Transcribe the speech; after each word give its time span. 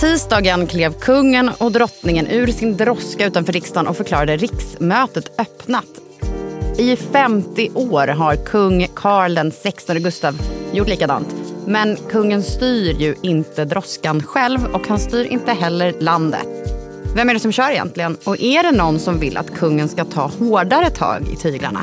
Tisdagen 0.00 0.66
klev 0.66 0.92
kungen 0.92 1.50
och 1.58 1.72
drottningen 1.72 2.26
ur 2.26 2.46
sin 2.46 2.76
droska 2.76 3.26
utanför 3.26 3.52
riksdagen 3.52 3.86
och 3.86 3.96
förklarade 3.96 4.36
riksmötet 4.36 5.40
öppnat. 5.40 5.86
I 6.78 6.96
50 6.96 7.70
år 7.74 8.06
har 8.06 8.36
kung 8.36 8.86
Karl 8.94 9.50
XVI 9.50 10.00
Gustav 10.00 10.40
gjort 10.72 10.88
likadant. 10.88 11.34
Men 11.66 11.96
kungen 11.96 12.42
styr 12.42 12.94
ju 13.00 13.14
inte 13.22 13.64
droskan 13.64 14.22
själv 14.22 14.64
och 14.72 14.88
han 14.88 14.98
styr 14.98 15.24
inte 15.24 15.52
heller 15.52 15.94
landet. 16.00 16.48
Vem 17.14 17.28
är 17.28 17.34
det 17.34 17.40
som 17.40 17.52
kör 17.52 17.70
egentligen? 17.70 18.16
Och 18.24 18.40
är 18.40 18.62
det 18.62 18.72
någon 18.72 18.98
som 18.98 19.18
vill 19.18 19.36
att 19.36 19.54
kungen 19.54 19.88
ska 19.88 20.04
ta 20.04 20.30
hårdare 20.38 20.90
tag 20.90 21.22
i 21.32 21.36
tyglarna? 21.36 21.80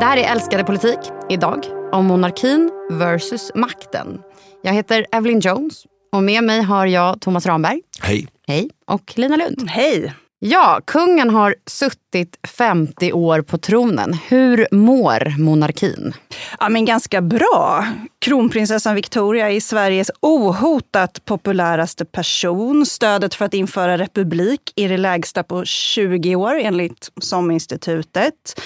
Det 0.00 0.06
här 0.06 0.16
är 0.16 0.32
Älskade 0.32 0.64
politik 0.64 0.98
idag 1.30 1.64
om 1.92 2.06
monarkin 2.06 2.70
versus 2.90 3.52
makten. 3.54 4.20
Jag 4.62 4.72
heter 4.72 5.06
Evelyn 5.12 5.40
Jones 5.40 5.84
och 6.12 6.22
med 6.22 6.44
mig 6.44 6.62
har 6.62 6.86
jag 6.86 7.20
Thomas 7.20 7.46
Ramberg. 7.46 7.80
Hej. 8.00 8.28
Hej. 8.46 8.70
Och 8.86 9.12
Lina 9.16 9.36
Lund. 9.36 9.70
Hej. 9.70 10.14
Ja, 10.38 10.80
kungen 10.84 11.30
har 11.30 11.54
suttit 11.66 12.38
50 12.58 13.12
år 13.12 13.42
på 13.42 13.58
tronen. 13.58 14.12
Hur 14.28 14.66
mår 14.72 15.38
monarkin? 15.38 16.12
Ja, 16.60 16.68
men 16.68 16.84
ganska 16.84 17.20
bra. 17.20 17.86
Kronprinsessan 18.18 18.94
Victoria 18.94 19.50
är 19.50 19.60
Sveriges 19.60 20.10
ohotat 20.20 21.24
populäraste 21.24 22.04
person. 22.04 22.86
Stödet 22.86 23.34
för 23.34 23.44
att 23.44 23.54
införa 23.54 23.98
republik 23.98 24.60
är 24.76 24.88
det 24.88 24.96
lägsta 24.96 25.42
på 25.42 25.64
20 25.64 26.36
år 26.36 26.58
enligt 26.58 27.10
SOM-institutet. 27.20 28.60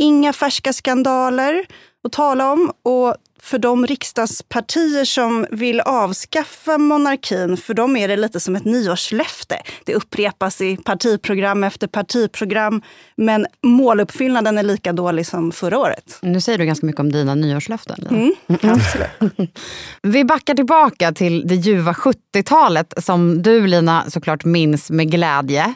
Inga 0.00 0.32
färska 0.32 0.72
skandaler 0.72 1.66
att 2.04 2.12
tala 2.12 2.52
om. 2.52 2.72
Och 2.82 3.16
för 3.42 3.58
de 3.58 3.86
riksdagspartier 3.86 5.04
som 5.04 5.46
vill 5.50 5.80
avskaffa 5.80 6.78
monarkin, 6.78 7.56
för 7.56 7.74
dem 7.74 7.96
är 7.96 8.08
det 8.08 8.16
lite 8.16 8.40
som 8.40 8.56
ett 8.56 8.64
nyårslöfte. 8.64 9.56
Det 9.84 9.94
upprepas 9.94 10.60
i 10.60 10.76
partiprogram 10.76 11.64
efter 11.64 11.86
partiprogram, 11.86 12.82
men 13.16 13.46
måluppfyllnaden 13.62 14.58
är 14.58 14.62
lika 14.62 14.92
dålig 14.92 15.26
som 15.26 15.52
förra 15.52 15.78
året. 15.78 16.18
Nu 16.22 16.40
säger 16.40 16.58
du 16.58 16.64
ganska 16.64 16.86
mycket 16.86 17.00
om 17.00 17.12
dina 17.12 17.34
nyårslöften. 17.34 18.06
Mm, 18.10 18.34
absolut. 18.48 19.50
Vi 20.02 20.24
backar 20.24 20.54
tillbaka 20.54 21.12
till 21.12 21.48
det 21.48 21.54
ljuva 21.54 21.92
70-talet 21.92 22.94
som 23.04 23.42
du, 23.42 23.66
Lina, 23.66 24.04
såklart 24.10 24.44
minns 24.44 24.90
med 24.90 25.10
glädje. 25.10 25.74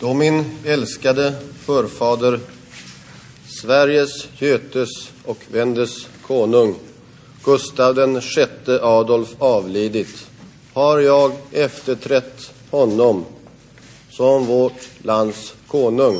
Då 0.00 0.14
min 0.14 0.44
älskade 0.64 1.34
förfader 1.66 2.40
Sveriges, 3.64 4.28
Götes 4.38 4.88
och 5.24 5.38
Vendes 5.52 6.08
konung 6.26 6.74
Gustav 7.44 7.94
den 7.94 8.20
sjätte 8.20 8.80
Adolf 8.82 9.28
avlidit 9.38 10.30
har 10.74 10.98
jag 10.98 11.32
efterträtt 11.52 12.52
honom 12.70 13.24
som 14.10 14.46
vårt 14.46 15.04
lands 15.04 15.54
konung. 15.66 16.16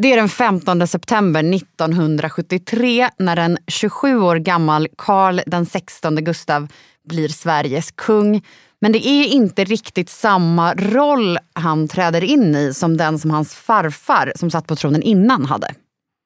Det 0.00 0.12
är 0.12 0.16
den 0.16 0.28
15 0.28 0.86
september 0.86 1.54
1973 1.54 3.08
när 3.18 3.36
en 3.36 3.58
27 3.66 4.20
år 4.20 4.36
gammal 4.36 4.88
Karl 4.96 5.40
den 5.46 5.66
16 5.66 6.16
Gustav 6.24 6.68
blir 7.08 7.28
Sveriges 7.28 7.90
kung. 7.90 8.44
Men 8.80 8.92
det 8.92 9.06
är 9.06 9.26
inte 9.26 9.64
riktigt 9.64 10.10
samma 10.10 10.74
roll 10.74 11.38
han 11.52 11.88
träder 11.88 12.24
in 12.24 12.54
i 12.54 12.74
som 12.74 12.96
den 12.96 13.18
som 13.18 13.30
hans 13.30 13.54
farfar 13.54 14.32
som 14.36 14.50
satt 14.50 14.66
på 14.66 14.76
tronen 14.76 15.02
innan 15.02 15.44
hade. 15.44 15.74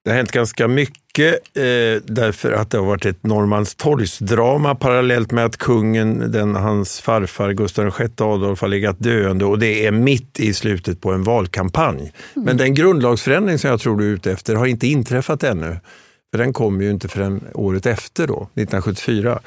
Det 0.04 0.10
har 0.10 0.16
hänt 0.16 0.32
ganska 0.32 0.68
mycket 0.68 1.34
eh, 1.34 2.02
därför 2.04 2.52
att 2.52 2.70
det 2.70 2.78
har 2.78 2.84
varit 2.84 3.06
ett 3.06 3.24
Norrmalmstorgsdrama 3.24 4.74
parallellt 4.74 5.32
med 5.32 5.44
att 5.44 5.56
kungen, 5.56 6.32
den, 6.32 6.54
hans 6.54 7.00
farfar 7.00 7.52
Gustav 7.52 7.94
VI 7.98 8.04
Adolf 8.18 8.60
har 8.60 8.68
legat 8.68 8.98
döende 8.98 9.44
och 9.44 9.58
det 9.58 9.86
är 9.86 9.90
mitt 9.90 10.40
i 10.40 10.54
slutet 10.54 11.00
på 11.00 11.12
en 11.12 11.22
valkampanj. 11.22 12.00
Mm. 12.00 12.12
Men 12.34 12.56
den 12.56 12.74
grundlagsförändring 12.74 13.58
som 13.58 13.70
jag 13.70 13.80
tror 13.80 13.96
du 13.98 14.04
är 14.04 14.14
ute 14.14 14.32
efter 14.32 14.54
har 14.54 14.66
inte 14.66 14.86
inträffat 14.86 15.42
ännu. 15.42 15.76
För 16.30 16.38
den 16.38 16.52
kom 16.52 16.82
ju 16.82 16.90
inte 16.90 17.08
förrän 17.08 17.44
året 17.54 17.86
efter 17.86 18.26
då, 18.26 18.42
1974. 18.42 19.40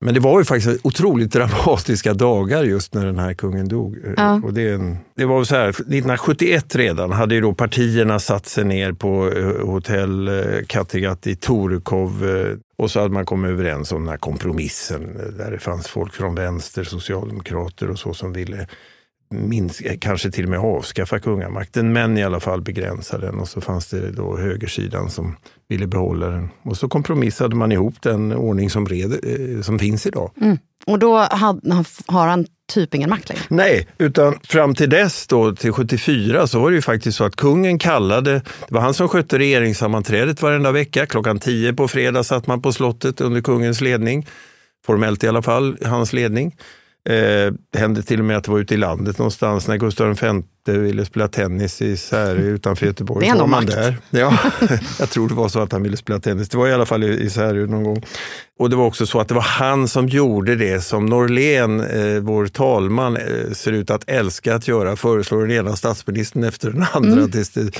Men 0.00 0.14
det 0.14 0.20
var 0.20 0.38
ju 0.38 0.44
faktiskt 0.44 0.86
otroligt 0.86 1.32
dramatiska 1.32 2.14
dagar 2.14 2.64
just 2.64 2.94
när 2.94 3.06
den 3.06 3.18
här 3.18 3.34
kungen 3.34 3.68
dog. 3.68 3.98
Ja. 4.16 4.40
Och 4.44 4.54
det, 4.54 4.96
det 5.16 5.24
var 5.24 5.44
så 5.44 5.54
här, 5.54 5.68
1971 5.68 6.76
redan 6.76 7.12
hade 7.12 7.34
ju 7.34 7.40
då 7.40 7.54
partierna 7.54 8.18
satt 8.18 8.46
sig 8.46 8.64
ner 8.64 8.92
på 8.92 9.32
eh, 9.32 9.66
hotell 9.66 10.28
eh, 10.28 10.64
Kattegatt 10.66 11.26
i 11.26 11.36
Torekov 11.36 12.28
eh, 12.28 12.56
och 12.78 12.90
så 12.90 13.00
hade 13.00 13.14
man 13.14 13.26
kommit 13.26 13.50
överens 13.50 13.92
om 13.92 14.00
den 14.00 14.08
här 14.08 14.16
kompromissen 14.16 15.34
där 15.38 15.50
det 15.50 15.58
fanns 15.58 15.88
folk 15.88 16.14
från 16.14 16.34
vänster, 16.34 16.84
socialdemokrater 16.84 17.90
och 17.90 17.98
så 17.98 18.14
som 18.14 18.32
ville 18.32 18.66
minska, 19.30 19.96
kanske 19.96 20.30
till 20.30 20.44
och 20.44 20.50
med 20.50 20.58
avskaffa 20.58 21.18
kungamakten, 21.18 21.92
men 21.92 22.18
i 22.18 22.24
alla 22.24 22.40
fall 22.40 22.62
begränsa 22.62 23.18
den. 23.18 23.38
Och 23.38 23.48
så 23.48 23.60
fanns 23.60 23.86
det 23.86 24.10
då 24.10 24.36
högersidan 24.36 25.10
som 25.10 25.36
ville 25.68 25.86
behålla 25.86 26.30
den. 26.30 26.48
Och 26.62 26.76
så 26.76 26.88
kompromissade 26.88 27.56
man 27.56 27.72
ihop 27.72 28.02
den 28.02 28.32
ordning 28.32 28.70
som, 28.70 28.86
red, 28.86 29.12
eh, 29.12 29.62
som 29.62 29.78
finns 29.78 30.06
idag. 30.06 30.30
Mm. 30.40 30.58
Och 30.86 30.98
då 30.98 31.16
har 32.06 32.26
han 32.26 32.46
typ 32.72 32.94
ingen 32.94 33.10
makt 33.10 33.28
längre? 33.28 33.42
Nej, 33.48 33.86
utan 33.98 34.38
fram 34.42 34.74
till 34.74 34.90
dess, 34.90 35.26
då, 35.26 35.54
till 35.54 35.72
74, 35.72 36.46
så 36.46 36.60
var 36.60 36.70
det 36.70 36.74
ju 36.74 36.82
faktiskt 36.82 37.18
så 37.18 37.24
att 37.24 37.36
kungen 37.36 37.78
kallade, 37.78 38.32
det 38.32 38.74
var 38.74 38.80
han 38.80 38.94
som 38.94 39.08
skötte 39.08 39.38
regeringssammanträdet 39.38 40.42
varenda 40.42 40.72
vecka. 40.72 41.06
Klockan 41.06 41.38
10 41.38 41.72
på 41.72 41.88
fredag 41.88 42.24
satt 42.24 42.46
man 42.46 42.62
på 42.62 42.72
slottet 42.72 43.20
under 43.20 43.40
kungens 43.40 43.80
ledning, 43.80 44.26
formellt 44.86 45.24
i 45.24 45.28
alla 45.28 45.42
fall, 45.42 45.76
hans 45.84 46.12
ledning. 46.12 46.54
Eh, 47.06 47.52
det 47.72 47.78
hände 47.78 48.02
till 48.02 48.18
och 48.18 48.24
med 48.24 48.36
att 48.36 48.44
det 48.44 48.50
var 48.50 48.58
ute 48.58 48.74
i 48.74 48.76
landet 48.76 49.18
någonstans 49.18 49.68
när 49.68 49.76
Gustav 49.76 50.18
V 50.66 50.78
ville 50.78 51.04
spela 51.04 51.28
tennis 51.28 51.82
i 51.82 51.96
Särö 51.96 52.40
utanför 52.40 52.86
Göteborg. 52.86 53.26
Det 53.26 53.30
är 53.30 53.38
nog 53.38 53.48
makt. 53.48 53.72
Där. 53.72 53.96
Ja, 54.10 54.38
jag 54.98 55.10
tror 55.10 55.28
det 55.28 55.34
var 55.34 55.48
så 55.48 55.60
att 55.60 55.72
han 55.72 55.82
ville 55.82 55.96
spela 55.96 56.20
tennis. 56.20 56.48
Det 56.48 56.58
var 56.58 56.68
i 56.68 56.72
alla 56.72 56.86
fall 56.86 57.04
i 57.04 57.30
Särö 57.30 57.66
någon 57.66 57.84
gång. 57.84 58.04
Och 58.58 58.70
det 58.70 58.76
var 58.76 58.86
också 58.86 59.06
så 59.06 59.20
att 59.20 59.28
det 59.28 59.34
var 59.34 59.42
han 59.42 59.88
som 59.88 60.08
gjorde 60.08 60.56
det 60.56 60.80
som 60.80 61.06
Norlén, 61.06 61.80
eh, 61.80 62.20
vår 62.20 62.46
talman, 62.46 63.16
eh, 63.16 63.52
ser 63.52 63.72
ut 63.72 63.90
att 63.90 64.04
älska 64.06 64.54
att 64.54 64.68
göra. 64.68 64.96
Föreslår 64.96 65.46
den 65.46 65.50
ena 65.50 65.76
statsministern 65.76 66.44
efter 66.44 66.70
den 66.70 66.86
andra. 66.92 67.18
Mm. 67.18 67.30
Tills 67.30 67.50
det, 67.50 67.70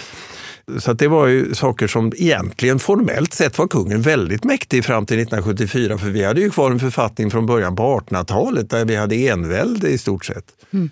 så 0.79 0.93
det 0.93 1.09
var 1.09 1.27
ju 1.27 1.55
saker 1.55 1.87
som 1.87 2.13
egentligen 2.17 2.79
formellt 2.79 3.33
sett 3.33 3.59
var 3.59 3.69
kungen 3.69 4.03
väldigt 4.03 4.45
mäktig 4.45 4.85
fram 4.85 5.07
till 5.07 5.19
1974. 5.19 5.99
För 5.99 6.11
vi 6.11 6.25
hade 6.25 6.41
ju 6.41 6.51
kvar 6.51 6.71
en 6.71 6.81
författning 6.81 7.31
från 7.31 7.47
början 7.47 7.77
på 7.77 8.01
1800-talet 8.01 8.71
där 8.71 8.85
vi 8.85 8.97
hade 8.97 9.17
envälde 9.29 9.89
i 9.89 9.99
stort 9.99 10.25
sett. 10.25 10.45
Mm. 10.71 10.91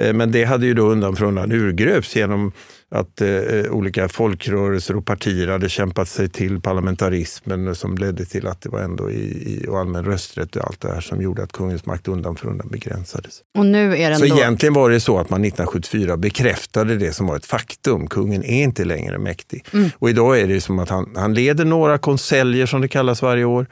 Eh, 0.00 0.12
men 0.12 0.32
det 0.32 0.44
hade 0.44 0.66
ju 0.66 0.74
då 0.74 0.82
undan 0.82 1.16
för 1.16 1.24
undan 1.24 1.52
urgröps 1.52 2.16
genom 2.16 2.52
att 2.90 3.20
eh, 3.20 3.70
olika 3.70 4.08
folkrörelser 4.08 4.96
och 4.96 5.06
partier 5.06 5.48
hade 5.48 5.68
kämpat 5.68 6.08
sig 6.08 6.28
till 6.28 6.60
parlamentarismen 6.60 7.74
som 7.74 7.96
ledde 7.96 8.24
till 8.24 8.46
att 8.46 8.60
det 8.60 8.68
var 8.68 8.80
ändå 8.80 9.10
i, 9.10 9.14
i 9.14 9.66
och 9.68 9.78
allmän 9.78 10.04
rösträtt 10.04 10.56
och 10.56 10.66
allt 10.66 10.80
det 10.80 10.88
här 10.88 11.00
som 11.00 11.22
gjorde 11.22 11.42
att 11.42 11.52
kungens 11.52 11.86
makt 11.86 12.08
undan 12.08 12.36
för 12.36 12.48
undan 12.48 12.68
begränsades. 12.68 13.40
Och 13.58 13.66
nu 13.66 13.96
är 13.96 14.10
den 14.10 14.18
så 14.18 14.26
då... 14.26 14.36
egentligen 14.36 14.74
var 14.74 14.90
det 14.90 15.00
så 15.00 15.18
att 15.18 15.30
man 15.30 15.44
1974 15.44 16.16
bekräftade 16.16 16.96
det 16.96 17.12
som 17.12 17.26
var 17.26 17.36
ett 17.36 17.46
faktum. 17.46 18.06
Kungen 18.06 18.44
är 18.44 18.62
inte 18.62 18.84
längre 18.84 19.18
mäktig. 19.18 19.64
Mm. 19.72 19.90
Och 19.98 20.10
idag 20.10 20.40
är 20.40 20.48
det 20.48 20.60
som 20.60 20.78
att 20.78 20.88
han, 20.88 21.12
han 21.16 21.34
leder 21.34 21.64
några 21.64 21.98
konseljer 21.98 22.66
som 22.66 22.80
det 22.80 22.88
kallas 22.88 23.22
varje 23.22 23.44
år. 23.44 23.66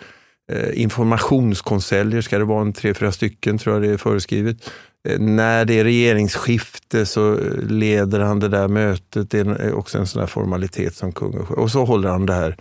Eh, 0.52 0.82
informationskonseljer 0.82 2.20
ska 2.20 2.38
det 2.38 2.44
vara 2.44 2.60
en 2.60 2.72
tre, 2.72 2.94
fyra 2.94 3.12
stycken 3.12 3.58
tror 3.58 3.74
jag 3.74 3.82
det 3.82 3.90
är 3.90 3.96
föreskrivet. 3.96 4.70
Eh, 5.08 5.18
när 5.20 5.64
det 5.64 5.78
är 5.80 5.84
regeringsskifte 5.84 7.06
så 7.06 7.38
leder 7.68 8.20
han 8.20 8.40
det 8.40 8.48
där 8.48 8.68
mötet. 8.68 9.30
Det 9.30 9.38
är 9.38 9.66
eh, 9.66 9.74
också 9.74 9.98
en 9.98 10.06
sån 10.06 10.20
här 10.20 10.26
formalitet 10.26 10.94
som 10.94 11.12
kung 11.12 11.38
och, 11.38 11.58
och 11.58 11.70
så 11.70 11.84
håller 11.84 12.08
han 12.08 12.26
det 12.26 12.32
här. 12.32 12.56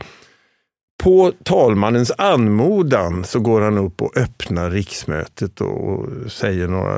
På 1.03 1.31
talmannens 1.43 2.11
anmodan 2.17 3.23
så 3.23 3.39
går 3.39 3.61
han 3.61 3.77
upp 3.77 4.01
och 4.01 4.17
öppnar 4.17 4.71
riksmötet 4.71 5.61
och 5.61 6.05
säger 6.31 6.67
några 6.67 6.97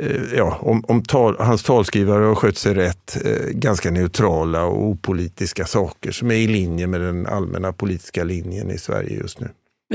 eh, 0.00 0.22
Ja, 0.36 0.58
om, 0.60 0.84
om 0.88 1.02
tal, 1.02 1.36
hans 1.38 1.62
talskrivare 1.62 2.24
har 2.24 2.34
skött 2.34 2.58
sig 2.58 2.74
rätt, 2.74 3.18
eh, 3.24 3.48
ganska 3.50 3.90
neutrala 3.90 4.64
och 4.64 4.84
opolitiska 4.84 5.66
saker 5.66 6.12
som 6.12 6.30
är 6.30 6.34
i 6.34 6.46
linje 6.46 6.86
med 6.86 7.00
den 7.00 7.26
allmänna 7.26 7.72
politiska 7.72 8.24
linjen 8.24 8.70
i 8.70 8.78
Sverige 8.78 9.16
just 9.16 9.40
nu. 9.40 9.48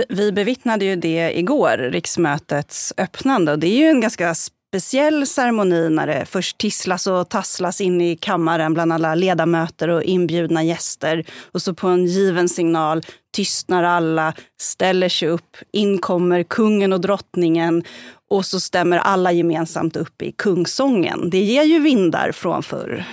Vi 0.10 0.32
bevittnade 0.32 0.86
ju 0.86 0.96
det 0.96 1.40
igår, 1.40 1.78
riksmötets 1.78 2.94
öppnande. 2.98 3.52
Och 3.52 3.60
det 3.60 3.68
är 3.68 3.78
ju 3.78 3.86
en 3.86 4.02
ganska 4.02 4.36
speciell 4.70 5.28
ceremoni 5.28 5.90
när 5.90 6.08
det 6.08 6.26
först 6.26 6.58
tisslas 6.58 7.08
och 7.08 7.30
tasslas 7.30 7.82
in 7.82 8.02
i 8.02 8.16
kammaren 8.16 8.74
bland 8.74 8.94
alla 8.94 9.16
ledamöter 9.16 9.88
och 9.88 10.04
inbjudna 10.04 10.64
gäster. 10.64 11.26
Och 11.52 11.62
så 11.62 11.74
på 11.74 11.88
en 11.88 12.06
given 12.06 12.50
signal 12.50 13.02
tystnar 13.36 13.84
alla, 13.84 14.34
ställer 14.62 15.10
sig 15.10 15.28
upp, 15.28 15.58
in 15.72 15.98
kommer 15.98 16.44
kungen 16.44 16.94
och 16.94 17.02
drottningen 17.02 17.84
och 18.30 18.46
så 18.46 18.60
stämmer 18.60 18.98
alla 18.98 19.32
gemensamt 19.32 19.96
upp 19.96 20.22
i 20.22 20.32
kungsången. 20.32 21.30
Det 21.30 21.42
ger 21.42 21.64
ju 21.64 21.80
vindar 21.80 22.32
från 22.32 22.64
förr. 22.64 23.06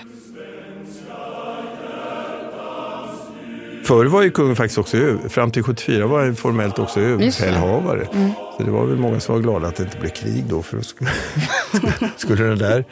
Förr 3.86 4.04
var 4.04 4.22
ju 4.22 4.30
kungen 4.30 4.56
faktiskt 4.56 4.78
också 4.78 4.96
över, 4.96 5.28
fram 5.28 5.50
till 5.50 5.62
74 5.62 6.06
var 6.06 6.24
han 6.24 6.36
formellt 6.36 6.78
också 6.78 7.00
överbefälhavare. 7.00 8.08
Mm. 8.12 8.30
Så 8.56 8.62
det 8.62 8.70
var 8.70 8.86
väl 8.86 8.98
många 8.98 9.20
som 9.20 9.34
var 9.34 9.42
glada 9.42 9.68
att 9.68 9.76
det 9.76 9.82
inte 9.82 9.98
blev 9.98 10.10
krig 10.10 10.44
då. 10.48 10.62
För 10.62 10.80
skulle, 10.80 11.10
skulle 12.16 12.44
det 12.44 12.56
där 12.56 12.84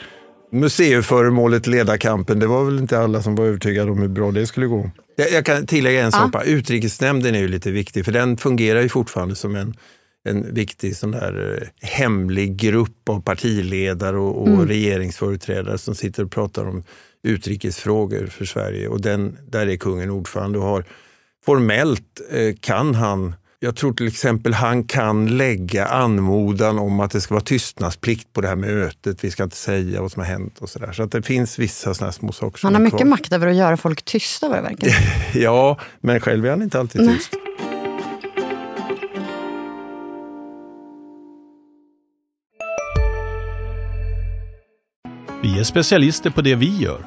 museiföremålet 0.53 1.67
leda 1.67 1.99
kampen, 1.99 2.39
det 2.39 2.47
var 2.47 2.65
väl 2.65 2.79
inte 2.79 2.99
alla 2.99 3.23
som 3.23 3.35
var 3.35 3.45
övertygade 3.45 3.91
om 3.91 3.99
hur 3.99 4.09
bra 4.09 4.31
det 4.31 4.47
skulle 4.47 4.67
gå. 4.67 4.91
Jag, 5.17 5.33
jag 5.33 5.47
kan 5.47 5.67
tillägga 5.67 6.03
en 6.03 6.13
sak, 6.13 6.31
ja. 6.33 6.43
utrikesnämnden 6.43 7.35
är 7.35 7.39
ju 7.39 7.49
lite 7.49 7.71
viktig 7.71 8.05
för 8.05 8.13
den 8.13 8.37
fungerar 8.37 8.81
ju 8.81 8.89
fortfarande 8.89 9.35
som 9.35 9.57
en 9.57 9.75
en 10.29 10.55
viktig 10.55 10.97
sån 10.97 11.11
där 11.11 11.59
eh, 11.63 11.89
hemlig 11.89 12.57
grupp 12.57 13.09
av 13.09 13.21
partiledare 13.21 14.17
och, 14.17 14.43
och 14.43 14.49
mm. 14.49 14.69
regeringsföreträdare 14.69 15.79
som 15.79 15.95
sitter 15.95 16.25
och 16.25 16.31
pratar 16.31 16.69
om 16.69 16.83
utrikesfrågor 17.25 18.27
för 18.27 18.45
Sverige. 18.45 18.89
Och 18.89 19.01
den, 19.01 19.39
där 19.49 19.67
är 19.67 19.77
kungen 19.77 20.11
ordförande 20.11 20.59
och 20.59 20.65
har 20.65 20.85
formellt 21.45 22.21
eh, 22.31 22.55
kan 22.61 22.95
han 22.95 23.35
jag 23.65 23.77
tror 23.77 23.93
till 23.93 24.07
exempel 24.07 24.55
han 24.55 24.85
kan 24.85 25.37
lägga 25.37 25.87
anmodan 25.87 26.79
om 26.79 27.01
att 27.01 27.11
det 27.11 27.21
ska 27.21 27.35
vara 27.35 27.45
tystnadsplikt 27.45 28.33
på 28.33 28.41
det 28.41 28.49
här 28.49 28.57
mötet. 28.57 29.25
Vi 29.25 29.31
ska 29.31 29.43
inte 29.43 29.57
säga 29.57 30.03
vad 30.03 30.13
som 30.13 30.21
har 30.21 30.27
hänt 30.27 30.59
och 30.59 30.69
sådär. 30.69 30.93
Så 30.93 31.03
att 31.03 31.13
det 31.13 31.23
finns 31.23 31.59
vissa 31.59 31.95
sådana 31.95 32.13
små 32.13 32.33
saker. 32.33 32.61
Han 32.63 32.75
har 32.75 32.81
mycket 32.81 32.99
kvar. 32.99 33.09
makt 33.09 33.33
över 33.33 33.47
att 33.47 33.57
göra 33.57 33.77
folk 33.77 34.03
tysta 34.03 34.49
vad 34.49 34.59
det 34.59 34.63
verkar. 34.63 34.89
ja, 35.41 35.79
men 36.01 36.21
själv 36.21 36.47
är 36.47 36.51
han 36.51 36.63
inte 36.63 36.81
alltid 36.81 37.09
tyst. 37.09 37.31
Nej. 37.33 37.41
Vi 45.43 45.59
är 45.61 45.65
specialister 45.65 46.31
på 46.31 46.43
det 46.43 46.55
vi 46.55 46.77
gör, 46.79 47.07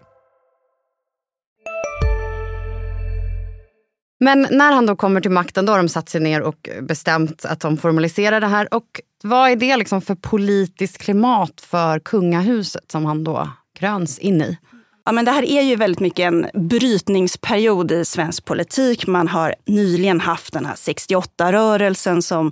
Men 4.23 4.47
när 4.51 4.71
han 4.71 4.85
då 4.85 4.95
kommer 4.95 5.21
till 5.21 5.31
makten, 5.31 5.65
då 5.65 5.73
har 5.73 5.77
de 5.77 5.89
satt 5.89 6.09
sig 6.09 6.21
ner 6.21 6.41
och 6.41 6.69
bestämt 6.81 7.45
att 7.45 7.59
de 7.59 7.77
formaliserar 7.77 8.41
det 8.41 8.47
här. 8.47 8.73
Och 8.73 9.01
vad 9.23 9.51
är 9.51 9.55
det 9.55 9.77
liksom 9.77 10.01
för 10.01 10.15
politiskt 10.15 10.97
klimat 10.97 11.61
för 11.61 11.99
kungahuset 11.99 12.91
som 12.91 13.05
han 13.05 13.23
då 13.23 13.49
kröns 13.79 14.19
in 14.19 14.41
i? 14.41 14.57
Ja, 15.05 15.11
men 15.11 15.25
det 15.25 15.31
här 15.31 15.43
är 15.43 15.61
ju 15.61 15.75
väldigt 15.75 15.99
mycket 15.99 16.23
en 16.23 16.47
brytningsperiod 16.53 17.91
i 17.91 18.05
svensk 18.05 18.45
politik. 18.45 19.07
Man 19.07 19.27
har 19.27 19.55
nyligen 19.65 20.21
haft 20.21 20.53
den 20.53 20.65
här 20.65 20.75
68-rörelsen 20.75 22.21
som 22.21 22.51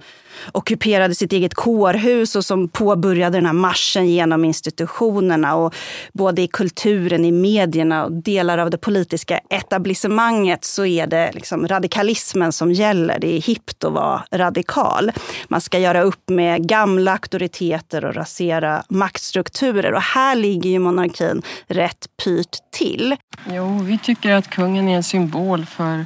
ockuperade 0.52 1.16
sitt 1.16 1.34
eget 1.34 1.54
kårhus 1.54 2.36
och 2.36 2.46
som 2.46 2.70
påbörjade 2.70 3.38
den 3.38 3.46
här 3.46 3.54
marschen 3.54 4.08
genom 4.08 4.46
institutionerna. 4.46 5.56
Och 5.56 5.76
både 6.14 6.42
i 6.42 6.48
kulturen, 6.48 7.26
i 7.26 7.32
medierna 7.32 8.06
och 8.06 8.12
delar 8.12 8.58
av 8.58 8.70
det 8.70 8.78
politiska 8.78 9.40
etablissemanget 9.50 10.66
så 10.66 10.86
är 10.86 11.08
det 11.08 11.32
liksom 11.34 11.68
radikalismen 11.68 12.52
som 12.52 12.72
gäller. 12.72 13.20
Det 13.20 13.38
är 13.38 13.42
hippt 13.42 13.84
att 13.84 13.94
vara 13.94 14.24
radikal. 14.32 15.12
Man 15.48 15.62
ska 15.62 15.80
göra 15.80 16.02
upp 16.02 16.30
med 16.30 16.68
gamla 16.68 17.12
auktoriteter 17.12 18.06
och 18.06 18.16
rasera 18.16 18.84
maktstrukturer. 18.90 19.94
Och 19.94 20.02
här 20.02 20.36
ligger 20.36 20.70
ju 20.70 20.80
monarkin 20.80 21.42
rätt 21.68 22.08
pyrt 22.24 22.58
till. 22.72 23.16
Jo, 23.52 23.80
vi 23.84 23.98
tycker 23.98 24.32
att 24.32 24.50
kungen 24.50 24.88
är 24.88 24.96
en 24.96 25.04
symbol 25.04 25.66
för 25.66 26.06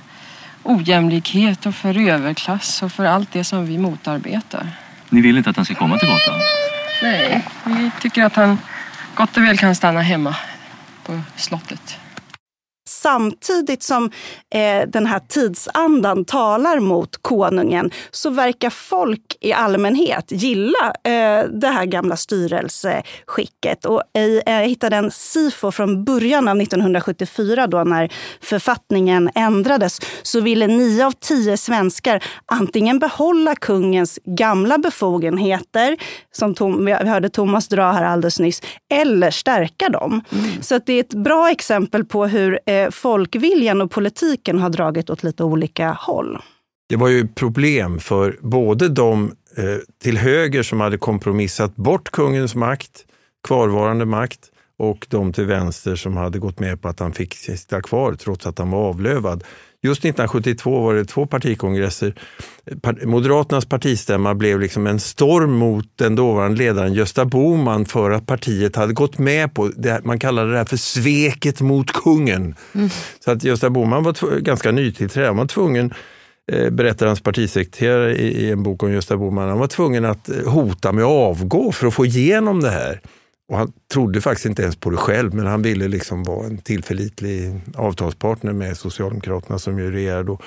ojämlikhet 0.63 1.65
och 1.65 1.75
för 1.75 2.09
överklass 2.09 2.83
och 2.83 2.91
för 2.91 3.05
allt 3.05 3.31
det 3.31 3.43
som 3.43 3.65
vi 3.65 3.77
motarbetar. 3.77 4.71
Ni 5.09 5.21
vill 5.21 5.37
inte 5.37 5.49
att 5.49 5.55
han 5.55 5.65
ska 5.65 5.75
komma 5.75 5.97
till 5.97 6.07
gatan? 6.07 6.39
Nej, 7.03 7.45
vi 7.65 7.91
tycker 8.01 8.23
att 8.23 8.35
han 8.35 8.57
gott 9.15 9.37
och 9.37 9.43
väl 9.43 9.57
kan 9.57 9.75
stanna 9.75 10.01
hemma 10.01 10.35
på 11.03 11.21
slottet 11.35 11.99
samtidigt 13.03 13.83
som 13.83 14.11
eh, 14.55 14.87
den 14.87 15.05
här 15.05 15.19
tidsandan 15.19 16.25
talar 16.25 16.79
mot 16.79 17.17
konungen 17.21 17.91
så 18.11 18.29
verkar 18.29 18.69
folk 18.69 19.37
i 19.41 19.53
allmänhet 19.53 20.25
gilla 20.31 20.93
eh, 21.03 21.45
det 21.51 21.67
här 21.67 21.85
gamla 21.85 22.15
styrelseskicket. 22.15 23.85
Och 23.85 24.01
eh, 24.13 24.53
jag 24.53 24.67
hittade 24.67 24.95
en 24.95 25.11
SIFO 25.11 25.71
från 25.71 26.05
början 26.05 26.47
av 26.47 26.61
1974 26.61 27.67
då 27.67 27.83
när 27.83 28.13
författningen 28.41 29.29
ändrades 29.35 29.99
så 30.23 30.39
ville 30.39 30.67
nio 30.67 31.05
av 31.05 31.11
tio 31.11 31.57
svenskar 31.57 32.23
antingen 32.45 32.99
behålla 32.99 33.55
kungens 33.55 34.19
gamla 34.25 34.77
befogenheter, 34.77 35.97
som 36.31 36.55
Tom, 36.55 36.85
vi 36.85 36.91
hörde 36.91 37.29
Thomas 37.29 37.67
dra 37.67 37.91
här 37.91 38.03
alldeles 38.03 38.39
nyss, 38.39 38.61
eller 38.93 39.31
stärka 39.31 39.89
dem. 39.89 40.21
Mm. 40.31 40.61
Så 40.61 40.79
det 40.85 40.93
är 40.93 40.99
ett 40.99 41.13
bra 41.13 41.51
exempel 41.51 42.05
på 42.05 42.25
hur 42.25 42.59
eh, 42.65 42.89
folkviljan 42.93 43.81
och 43.81 43.91
politiken 43.91 44.59
har 44.59 44.69
dragit 44.69 45.09
åt 45.09 45.23
lite 45.23 45.43
olika 45.43 45.97
håll. 45.99 46.37
Det 46.89 46.95
var 46.95 47.07
ju 47.07 47.27
problem 47.27 47.99
för 47.99 48.37
både 48.41 48.89
de 48.89 49.35
eh, 49.57 49.63
till 50.03 50.17
höger 50.17 50.63
som 50.63 50.79
hade 50.79 50.97
kompromissat 50.97 51.75
bort 51.75 52.11
kungens 52.11 52.55
makt, 52.55 53.05
kvarvarande 53.47 54.05
makt, 54.05 54.49
och 54.77 55.07
de 55.09 55.33
till 55.33 55.45
vänster 55.45 55.95
som 55.95 56.17
hade 56.17 56.39
gått 56.39 56.59
med 56.59 56.81
på 56.81 56.87
att 56.87 56.99
han 56.99 57.13
fick 57.13 57.33
sitta 57.33 57.81
kvar 57.81 58.13
trots 58.13 58.45
att 58.45 58.59
han 58.59 58.71
var 58.71 58.79
avlövad. 58.79 59.43
Just 59.85 60.05
1972 60.05 60.79
var 60.79 60.93
det 60.93 61.05
två 61.05 61.25
partikongresser. 61.25 62.13
Moderaternas 63.05 63.65
partistämma 63.65 64.35
blev 64.35 64.59
liksom 64.59 64.87
en 64.87 64.99
storm 64.99 65.51
mot 65.51 65.85
den 65.95 66.15
dåvarande 66.15 66.57
ledaren 66.57 66.93
Gösta 66.93 67.25
Bohman 67.25 67.85
för 67.85 68.11
att 68.11 68.25
partiet 68.25 68.75
hade 68.75 68.93
gått 68.93 69.17
med 69.17 69.53
på, 69.53 69.67
det, 69.67 70.01
man 70.03 70.19
kallade 70.19 70.51
det 70.51 70.57
här 70.57 70.65
för 70.65 70.77
sveket 70.77 71.61
mot 71.61 71.91
kungen. 71.91 72.55
Mm. 72.75 72.89
Så 73.25 73.31
att 73.31 73.43
Gösta 73.43 73.69
Bohman 73.69 74.03
var 74.03 74.39
ganska 74.39 74.71
nytillträdd, 74.71 75.27
han 75.27 75.37
var 75.37 75.45
tvungen 75.45 75.93
eh, 76.51 76.69
berättar 76.69 77.07
hans 77.07 77.21
partisekreterare 77.21 78.15
i 78.15 78.51
en 78.51 78.63
bok 78.63 78.83
om 78.83 78.91
Gösta 78.91 79.17
Bohman. 79.17 79.49
Han 79.49 79.59
var 79.59 79.67
tvungen 79.67 80.05
att 80.05 80.29
eh, 80.29 80.35
hota 80.45 80.91
med 80.91 81.03
att 81.03 81.11
avgå 81.11 81.71
för 81.71 81.87
att 81.87 81.93
få 81.93 82.05
igenom 82.05 82.61
det 82.61 82.69
här. 82.69 83.01
Och 83.49 83.57
han 83.57 83.71
trodde 83.93 84.21
faktiskt 84.21 84.45
inte 84.45 84.61
ens 84.61 84.75
på 84.75 84.89
det 84.89 84.97
själv, 84.97 85.33
men 85.33 85.45
han 85.45 85.61
ville 85.61 85.87
liksom 85.87 86.23
vara 86.23 86.45
en 86.45 86.57
tillförlitlig 86.57 87.61
avtalspartner 87.75 88.53
med 88.53 88.77
Socialdemokraterna 88.77 89.59
som 89.59 89.79
ju 89.79 89.91
regerade 89.91 90.23
då. 90.23 90.39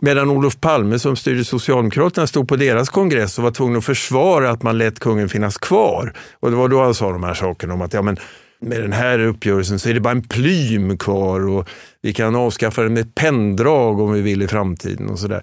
Medan 0.00 0.30
Olof 0.30 0.60
Palme 0.60 0.98
som 0.98 1.16
styrde 1.16 1.44
Socialdemokraterna 1.44 2.26
stod 2.26 2.48
på 2.48 2.56
deras 2.56 2.88
kongress 2.88 3.38
och 3.38 3.44
var 3.44 3.50
tvungen 3.50 3.76
att 3.76 3.84
försvara 3.84 4.50
att 4.50 4.62
man 4.62 4.78
lät 4.78 4.98
kungen 4.98 5.28
finnas 5.28 5.58
kvar. 5.58 6.14
Och 6.40 6.50
det 6.50 6.56
var 6.56 6.68
då 6.68 6.82
han 6.82 6.94
sa 6.94 7.12
de 7.12 7.22
här 7.22 7.34
sakerna 7.34 7.74
om 7.74 7.82
att 7.82 7.92
ja, 7.94 8.02
men 8.02 8.16
med 8.60 8.80
den 8.80 8.92
här 8.92 9.18
uppgörelsen 9.18 9.78
så 9.78 9.88
är 9.88 9.94
det 9.94 10.00
bara 10.00 10.10
en 10.10 10.22
plym 10.22 10.98
kvar 10.98 11.48
och 11.48 11.68
vi 12.02 12.12
kan 12.12 12.34
avskaffa 12.34 12.82
den 12.82 12.94
med 12.94 13.00
ett 13.00 13.14
penndrag 13.14 14.00
om 14.00 14.12
vi 14.12 14.20
vill 14.20 14.42
i 14.42 14.48
framtiden 14.48 15.08
och 15.08 15.18
sådär. 15.18 15.42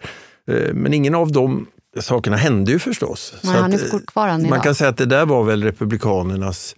Eh, 0.51 0.73
men 0.73 0.93
ingen 0.93 1.15
av 1.15 1.31
dem 1.31 1.67
sakerna 1.99 2.37
hände 2.37 2.71
ju 2.71 2.79
förstås. 2.79 3.33
Så 3.41 3.51
han 3.51 3.73
är 3.73 3.77
fortfarande 3.77 4.49
man 4.49 4.61
kan 4.61 4.75
säga 4.75 4.89
att 4.89 4.97
det 4.97 5.05
där 5.05 5.25
var 5.25 5.43
väl 5.43 5.63
Republikanernas 5.63 6.75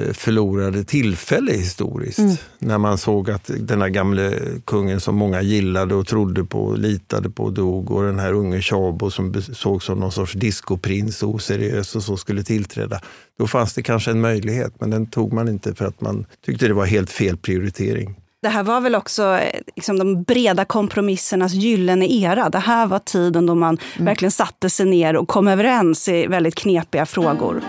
Eh, 0.00 0.12
förlorade 0.12 0.84
tillfälle 0.84 1.52
historiskt. 1.52 2.18
Mm. 2.18 2.36
När 2.58 2.78
man 2.78 2.98
såg 2.98 3.30
att 3.30 3.50
den 3.58 3.82
här 3.82 3.88
gamle 3.88 4.40
kungen 4.64 5.00
som 5.00 5.16
många 5.16 5.42
gillade 5.42 5.94
och 5.94 6.06
trodde 6.06 6.44
på, 6.44 6.74
litade 6.74 7.30
på, 7.30 7.50
dog 7.50 7.90
och 7.90 8.02
den 8.02 8.18
här 8.18 8.32
unge 8.32 8.62
Tjabo 8.62 9.10
som 9.10 9.42
sågs 9.42 9.84
som 9.84 9.98
någon 9.98 10.12
sorts 10.12 10.32
discoprins, 10.32 11.22
oseriös 11.22 11.96
och 11.96 12.02
så 12.02 12.16
skulle 12.16 12.42
tillträda. 12.42 13.00
Då 13.38 13.46
fanns 13.46 13.74
det 13.74 13.82
kanske 13.82 14.10
en 14.10 14.20
möjlighet, 14.20 14.80
men 14.80 14.90
den 14.90 15.06
tog 15.06 15.32
man 15.32 15.48
inte 15.48 15.74
för 15.74 15.84
att 15.84 16.00
man 16.00 16.26
tyckte 16.46 16.68
det 16.68 16.74
var 16.74 16.86
helt 16.86 17.10
fel 17.10 17.36
prioritering. 17.36 18.16
Det 18.44 18.50
här 18.50 18.62
var 18.62 18.80
väl 18.80 18.94
också 18.94 19.22
eh, 19.22 19.60
liksom, 19.76 19.98
de 19.98 20.22
breda 20.22 20.64
kompromissernas 20.64 21.52
gyllene 21.52 22.06
era. 22.06 22.48
Det 22.48 22.58
här 22.58 22.86
var 22.86 22.98
tiden 22.98 23.46
då 23.46 23.54
man 23.54 23.78
mm. 23.94 24.04
verkligen 24.04 24.32
satte 24.32 24.70
sig 24.70 24.86
ner 24.86 25.16
och 25.16 25.28
kom 25.28 25.48
överens 25.48 26.08
i 26.08 26.26
väldigt 26.26 26.54
knepiga 26.54 27.06
frågor. 27.06 27.62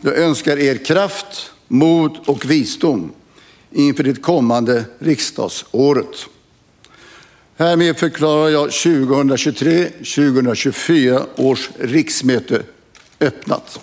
Jag 0.00 0.18
önskar 0.18 0.58
er 0.58 0.84
kraft, 0.84 1.52
mod 1.68 2.18
och 2.26 2.50
visdom 2.50 3.12
inför 3.70 4.04
det 4.04 4.22
kommande 4.22 4.84
riksdagsåret. 4.98 6.26
Härmed 7.56 7.96
förklarar 7.96 8.48
jag 8.48 8.68
2023-2024 8.68 11.22
års 11.36 11.70
riksmöte 11.78 12.62
öppnat. 13.20 13.80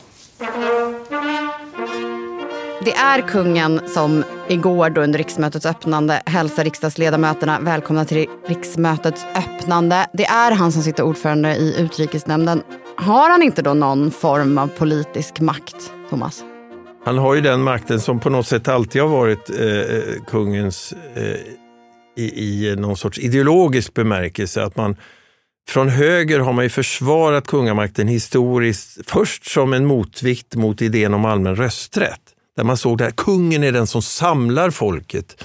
Det 2.85 2.93
är 2.93 3.21
kungen 3.21 3.81
som 3.87 4.23
igår 4.47 4.89
då 4.89 5.01
under 5.01 5.17
riksmötets 5.17 5.65
öppnande 5.65 6.21
hälsar 6.25 6.63
riksdagsledamöterna 6.63 7.59
välkomna 7.59 8.05
till 8.05 8.27
riksmötets 8.47 9.25
öppnande. 9.35 10.07
Det 10.13 10.25
är 10.25 10.51
han 10.51 10.71
som 10.71 10.83
sitter 10.83 11.03
ordförande 11.03 11.55
i 11.55 11.81
utrikesnämnden. 11.81 12.63
Har 12.95 13.29
han 13.29 13.43
inte 13.43 13.61
då 13.61 13.73
någon 13.73 14.11
form 14.11 14.57
av 14.57 14.67
politisk 14.67 15.39
makt, 15.39 15.75
Thomas? 16.09 16.43
Han 17.05 17.17
har 17.17 17.35
ju 17.35 17.41
den 17.41 17.61
makten 17.61 17.99
som 17.99 18.19
på 18.19 18.29
något 18.29 18.47
sätt 18.47 18.67
alltid 18.67 19.01
har 19.01 19.09
varit 19.09 19.49
eh, 19.49 19.67
eh 19.67 20.23
kungens 20.27 20.93
eh, 21.15 21.23
i, 22.15 22.67
i 22.67 22.75
någon 22.75 22.97
sorts 22.97 23.19
ideologisk 23.19 23.93
bemärkelse. 23.93 24.63
Att 24.63 24.75
man 24.75 24.95
från 25.69 25.89
höger 25.89 26.39
har 26.39 26.53
man 26.53 26.65
ju 26.65 26.69
försvarat 26.69 27.47
kungamakten 27.47 28.07
historiskt 28.07 29.09
först 29.09 29.51
som 29.51 29.73
en 29.73 29.85
motvikt 29.85 30.55
mot 30.55 30.81
idén 30.81 31.13
om 31.13 31.25
allmän 31.25 31.55
rösträtt. 31.55 32.22
Där 32.55 32.63
man 32.63 32.77
såg 32.77 33.01
att 33.01 33.15
kungen 33.15 33.63
är 33.63 33.71
den 33.71 33.87
som 33.87 34.01
samlar 34.01 34.69
folket. 34.69 35.43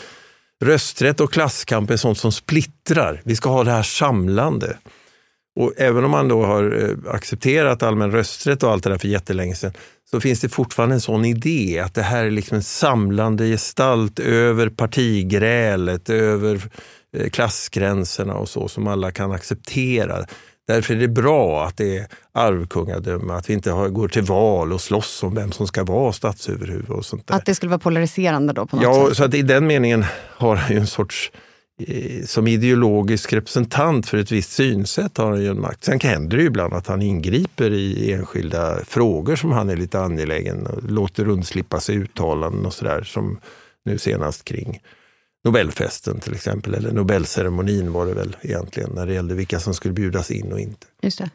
Rösträtt 0.64 1.20
och 1.20 1.32
klasskamp 1.32 1.90
är 1.90 1.96
sånt 1.96 2.18
som 2.18 2.32
splittrar. 2.32 3.20
Vi 3.24 3.36
ska 3.36 3.50
ha 3.50 3.64
det 3.64 3.70
här 3.70 3.82
samlande. 3.82 4.76
Och 5.60 5.72
även 5.76 6.04
om 6.04 6.10
man 6.10 6.28
då 6.28 6.44
har 6.44 6.84
eh, 6.84 7.14
accepterat 7.14 7.82
allmän 7.82 8.12
rösträtt 8.12 8.62
och 8.62 8.70
allt 8.70 8.84
det 8.84 8.90
där 8.90 8.98
för 8.98 9.08
jättelänge 9.08 9.54
sedan, 9.54 9.72
så 10.10 10.20
finns 10.20 10.40
det 10.40 10.48
fortfarande 10.48 10.94
en 10.94 11.00
sån 11.00 11.24
idé 11.24 11.82
att 11.84 11.94
det 11.94 12.02
här 12.02 12.24
är 12.24 12.30
liksom 12.30 12.56
en 12.56 12.62
samlande 12.62 13.46
gestalt 13.46 14.18
över 14.18 14.68
partigrälet, 14.68 16.10
över 16.10 16.60
eh, 17.16 17.28
klassgränserna 17.30 18.34
och 18.34 18.48
så, 18.48 18.68
som 18.68 18.86
alla 18.86 19.10
kan 19.10 19.32
acceptera. 19.32 20.24
Därför 20.68 20.94
är 20.94 20.98
det 20.98 21.08
bra 21.08 21.64
att 21.64 21.76
det 21.76 21.98
är 21.98 22.06
arvkungadöme, 22.32 23.32
att 23.32 23.50
vi 23.50 23.54
inte 23.54 23.70
har, 23.70 23.88
går 23.88 24.08
till 24.08 24.22
val 24.22 24.72
och 24.72 24.80
slåss 24.80 25.22
om 25.22 25.34
vem 25.34 25.52
som 25.52 25.66
ska 25.66 25.84
vara 25.84 26.12
statsöverhuvud. 26.12 26.90
Och 26.90 27.04
sånt 27.04 27.26
där. 27.26 27.34
Att 27.34 27.46
det 27.46 27.54
skulle 27.54 27.70
vara 27.70 27.78
polariserande 27.78 28.52
då 28.52 28.66
på 28.66 28.76
något 28.76 28.82
ja, 28.82 29.08
sätt? 29.08 29.16
så 29.16 29.24
att 29.24 29.34
i 29.34 29.42
den 29.42 29.66
meningen 29.66 30.04
har 30.36 30.56
han 30.56 30.72
ju 30.72 30.80
en 30.80 30.86
sorts 30.86 31.32
eh, 31.86 32.24
som 32.24 32.46
ideologisk 32.46 33.32
representant 33.32 34.06
för 34.06 34.18
ett 34.18 34.32
visst 34.32 34.52
synsätt 34.52 35.16
har 35.16 35.30
han 35.30 35.42
ju 35.42 35.48
en 35.48 35.60
makt. 35.60 35.84
Sen 35.84 36.00
händer 36.00 36.36
det 36.36 36.42
ju 36.42 36.48
ibland 36.48 36.74
att 36.74 36.86
han 36.86 37.02
ingriper 37.02 37.70
i 37.70 38.12
enskilda 38.12 38.84
frågor 38.84 39.36
som 39.36 39.52
han 39.52 39.70
är 39.70 39.76
lite 39.76 40.00
angelägen 40.00 40.66
och 40.66 40.90
låter 40.90 41.28
undslippa 41.28 41.80
sig 41.80 41.96
uttalanden 41.96 42.66
och 42.66 42.74
sådär 42.74 43.02
som 43.02 43.40
nu 43.84 43.98
senast 43.98 44.44
kring 44.44 44.80
Nobelfesten 45.44 46.20
till 46.20 46.34
exempel, 46.34 46.74
eller 46.74 46.92
Nobelceremonin 46.92 47.92
var 47.92 48.06
det 48.06 48.14
väl 48.14 48.36
egentligen, 48.42 48.90
när 48.94 49.06
det 49.06 49.12
gällde 49.12 49.34
vilka 49.34 49.60
som 49.60 49.74
skulle 49.74 49.94
bjudas 49.94 50.30
in 50.30 50.52
och 50.52 50.60
inte. 50.60 50.86
Just 51.02 51.18
det. 51.18 51.30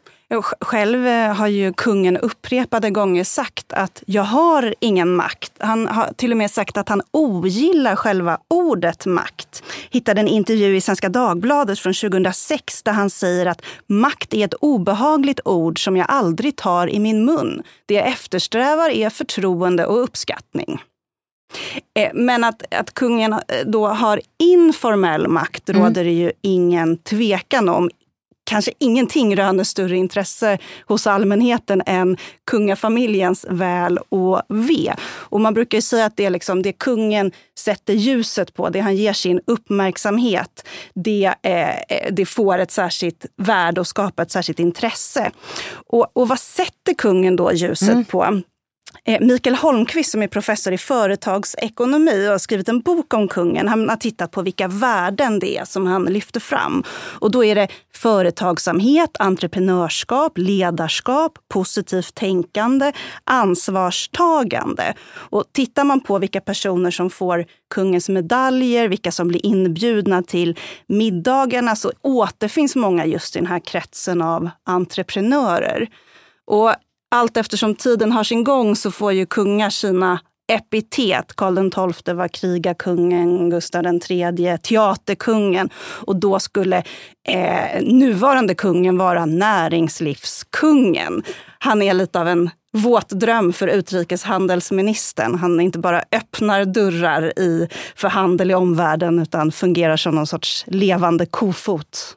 Själv 0.60 1.06
eh, 1.06 1.34
har 1.34 1.46
ju 1.46 1.72
kungen 1.72 2.16
upprepade 2.16 2.90
gånger 2.90 3.24
sagt 3.24 3.72
att 3.72 4.02
jag 4.06 4.22
har 4.22 4.74
ingen 4.80 5.16
makt. 5.16 5.52
Han 5.58 5.86
har 5.86 6.12
till 6.16 6.30
och 6.30 6.36
med 6.36 6.50
sagt 6.50 6.76
att 6.76 6.88
han 6.88 7.02
ogillar 7.10 7.96
själva 7.96 8.38
ordet 8.48 9.06
makt. 9.06 9.62
Hittade 9.90 10.20
en 10.20 10.28
intervju 10.28 10.76
i 10.76 10.80
Svenska 10.80 11.08
Dagbladet 11.08 11.78
från 11.78 11.94
2006 11.94 12.82
där 12.82 12.92
han 12.92 13.10
säger 13.10 13.46
att 13.46 13.62
makt 13.86 14.34
är 14.34 14.44
ett 14.44 14.54
obehagligt 14.54 15.40
ord 15.44 15.84
som 15.84 15.96
jag 15.96 16.06
aldrig 16.08 16.56
tar 16.56 16.90
i 16.90 16.98
min 16.98 17.24
mun. 17.24 17.62
Det 17.86 17.94
jag 17.94 18.08
eftersträvar 18.08 18.90
är 18.90 19.10
förtroende 19.10 19.86
och 19.86 20.02
uppskattning. 20.02 20.80
Eh, 21.94 22.10
men 22.14 22.44
att, 22.44 22.74
att 22.74 22.94
kungen 22.94 23.32
eh, 23.32 23.38
då 23.66 23.86
har 23.86 24.20
informell 24.38 25.28
makt 25.28 25.68
Mm. 25.68 25.82
råder 25.82 26.04
det 26.04 26.10
ju 26.10 26.32
ingen 26.42 26.96
tvekan 26.96 27.68
om. 27.68 27.90
Kanske 28.46 28.72
ingenting 28.78 29.36
röner 29.36 29.64
större 29.64 29.96
intresse 29.96 30.58
hos 30.86 31.06
allmänheten 31.06 31.82
än 31.86 32.16
kungafamiljens 32.50 33.46
väl 33.50 33.98
och 34.08 34.42
ve. 34.48 34.94
Och 35.12 35.40
man 35.40 35.54
brukar 35.54 35.78
ju 35.78 35.82
säga 35.82 36.04
att 36.04 36.16
det 36.16 36.24
är 36.24 36.30
liksom 36.30 36.62
det 36.62 36.72
kungen 36.72 37.32
sätter 37.58 37.94
ljuset 37.94 38.54
på, 38.54 38.68
det 38.68 38.80
han 38.80 38.96
ger 38.96 39.12
sin 39.12 39.40
uppmärksamhet, 39.46 40.66
det, 40.94 41.34
eh, 41.42 42.12
det 42.12 42.26
får 42.26 42.58
ett 42.58 42.70
särskilt 42.70 43.26
värde 43.36 43.80
och 43.80 43.86
skapar 43.86 44.22
ett 44.22 44.30
särskilt 44.30 44.58
intresse. 44.58 45.30
Och, 45.86 46.06
och 46.12 46.28
vad 46.28 46.40
sätter 46.40 46.94
kungen 46.94 47.36
då 47.36 47.52
ljuset 47.52 48.08
på? 48.08 48.42
Eh, 49.06 49.20
Mikael 49.20 49.56
Holmqvist 49.56 50.10
som 50.10 50.22
är 50.22 50.28
professor 50.28 50.72
i 50.72 50.78
företagsekonomi 50.78 52.26
och 52.26 52.30
har 52.30 52.38
skrivit 52.38 52.68
en 52.68 52.80
bok 52.80 53.14
om 53.14 53.28
kungen. 53.28 53.68
Han 53.68 53.88
har 53.88 53.96
tittat 53.96 54.30
på 54.30 54.42
vilka 54.42 54.68
värden 54.68 55.38
det 55.38 55.58
är 55.58 55.64
som 55.64 55.86
han 55.86 56.04
lyfter 56.04 56.40
fram. 56.40 56.84
Och 57.18 57.30
då 57.30 57.44
är 57.44 57.54
det 57.54 57.68
företagsamhet, 57.94 59.10
entreprenörskap, 59.18 60.38
ledarskap, 60.38 61.38
positivt 61.48 62.14
tänkande, 62.14 62.92
ansvarstagande. 63.24 64.94
Och 65.14 65.44
tittar 65.52 65.84
man 65.84 66.00
på 66.00 66.18
vilka 66.18 66.40
personer 66.40 66.90
som 66.90 67.10
får 67.10 67.44
kungens 67.74 68.08
medaljer, 68.08 68.88
vilka 68.88 69.12
som 69.12 69.28
blir 69.28 69.46
inbjudna 69.46 70.22
till 70.22 70.58
middagarna 70.86 71.76
så 71.76 71.92
återfinns 72.02 72.76
många 72.76 73.06
just 73.06 73.36
i 73.36 73.38
den 73.38 73.48
här 73.48 73.60
kretsen 73.60 74.22
av 74.22 74.50
entreprenörer. 74.64 75.88
Och 76.46 76.74
allt 77.14 77.36
eftersom 77.36 77.74
tiden 77.74 78.12
har 78.12 78.24
sin 78.24 78.44
gång 78.44 78.76
så 78.76 78.90
får 78.90 79.12
ju 79.12 79.26
kungar 79.26 79.70
sina 79.70 80.20
epitet. 80.52 81.36
Karl 81.36 81.92
XII 81.94 82.14
var 82.14 82.28
krigarkungen, 82.28 83.50
Gustav 83.50 83.86
III 83.86 84.58
teaterkungen. 84.62 85.70
Och 86.06 86.16
då 86.16 86.38
skulle 86.38 86.82
eh, 87.28 87.82
nuvarande 87.82 88.54
kungen 88.54 88.98
vara 88.98 89.26
näringslivskungen. 89.26 91.22
Han 91.58 91.82
är 91.82 91.94
lite 91.94 92.20
av 92.20 92.28
en 92.28 92.50
våt 92.72 93.08
dröm 93.08 93.52
för 93.52 93.68
utrikeshandelsministern. 93.68 95.34
Han 95.34 95.60
inte 95.60 95.78
bara 95.78 96.02
öppnar 96.12 96.64
dörrar 96.64 97.38
i, 97.38 97.68
för 97.96 98.08
handel 98.08 98.50
i 98.50 98.54
omvärlden 98.54 99.18
utan 99.18 99.52
fungerar 99.52 99.96
som 99.96 100.14
någon 100.14 100.26
sorts 100.26 100.64
levande 100.66 101.26
kofot. 101.26 102.16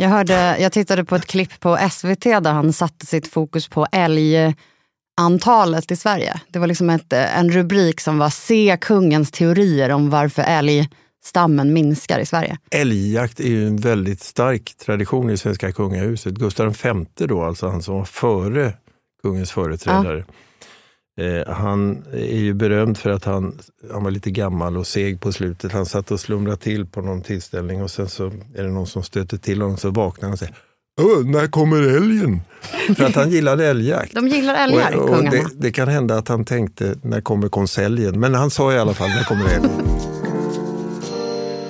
Jag, 0.00 0.08
hörde, 0.08 0.56
jag 0.60 0.72
tittade 0.72 1.04
på 1.04 1.16
ett 1.16 1.26
klipp 1.26 1.60
på 1.60 1.78
SVT 1.90 2.22
där 2.22 2.52
han 2.52 2.72
satte 2.72 3.06
sitt 3.06 3.28
fokus 3.28 3.68
på 3.68 3.86
älgantalet 3.92 5.90
i 5.90 5.96
Sverige. 5.96 6.40
Det 6.48 6.58
var 6.58 6.66
liksom 6.66 6.90
ett, 6.90 7.12
en 7.12 7.50
rubrik 7.50 8.00
som 8.00 8.18
var 8.18 8.30
Se 8.30 8.78
kungens 8.80 9.30
teorier 9.30 9.90
om 9.90 10.10
varför 10.10 10.42
älgstammen 10.42 11.72
minskar 11.72 12.18
i 12.18 12.26
Sverige. 12.26 12.58
Älgjakt 12.70 13.40
är 13.40 13.48
ju 13.48 13.66
en 13.66 13.76
väldigt 13.76 14.22
stark 14.22 14.74
tradition 14.76 15.30
i 15.30 15.36
svenska 15.36 15.72
kungahuset. 15.72 16.34
Gustav 16.34 16.76
V 16.82 17.04
då, 17.16 17.44
alltså 17.44 17.68
han 17.68 17.82
som 17.82 17.94
var 17.94 18.04
före 18.04 18.72
kungens 19.22 19.50
företrädare. 19.50 20.24
Eh, 21.18 21.54
han 21.54 22.04
är 22.12 22.38
ju 22.38 22.54
berömd 22.54 22.98
för 22.98 23.10
att 23.10 23.24
han, 23.24 23.58
han 23.92 24.04
var 24.04 24.10
lite 24.10 24.30
gammal 24.30 24.76
och 24.76 24.86
seg 24.86 25.20
på 25.20 25.32
slutet. 25.32 25.72
Han 25.72 25.86
satt 25.86 26.10
och 26.10 26.20
slumrade 26.20 26.56
till 26.56 26.86
på 26.86 27.00
någon 27.00 27.22
tillställning 27.22 27.82
och 27.82 27.90
sen 27.90 28.08
så 28.08 28.26
är 28.54 28.62
det 28.62 28.70
någon 28.70 28.86
som 28.86 29.02
stöter 29.02 29.36
till 29.36 29.62
honom 29.62 29.76
så 29.76 29.90
vaknar 29.90 30.22
han 30.22 30.32
och 30.32 30.38
säger 30.38 30.54
när 31.24 31.46
kommer 31.46 31.96
älgen? 31.96 32.40
För 32.96 33.04
att 33.04 33.14
han 33.14 33.30
gillade 33.30 33.66
älgjakt. 33.66 34.14
De 34.14 34.28
gillar 34.28 34.54
älgar, 34.54 34.96
och, 34.96 35.02
och 35.02 35.08
kungarna. 35.08 35.30
det, 35.30 35.46
det 35.54 35.70
kan 35.70 35.88
hända 35.88 36.18
att 36.18 36.28
han 36.28 36.44
tänkte, 36.44 36.94
när 37.02 37.20
kommer 37.20 37.48
konseljen? 37.48 38.20
Men 38.20 38.34
han 38.34 38.50
sa 38.50 38.72
i 38.72 38.78
alla 38.78 38.94
fall, 38.94 39.08
när 39.08 39.24
kommer 39.24 39.44
älgen? 39.44 39.70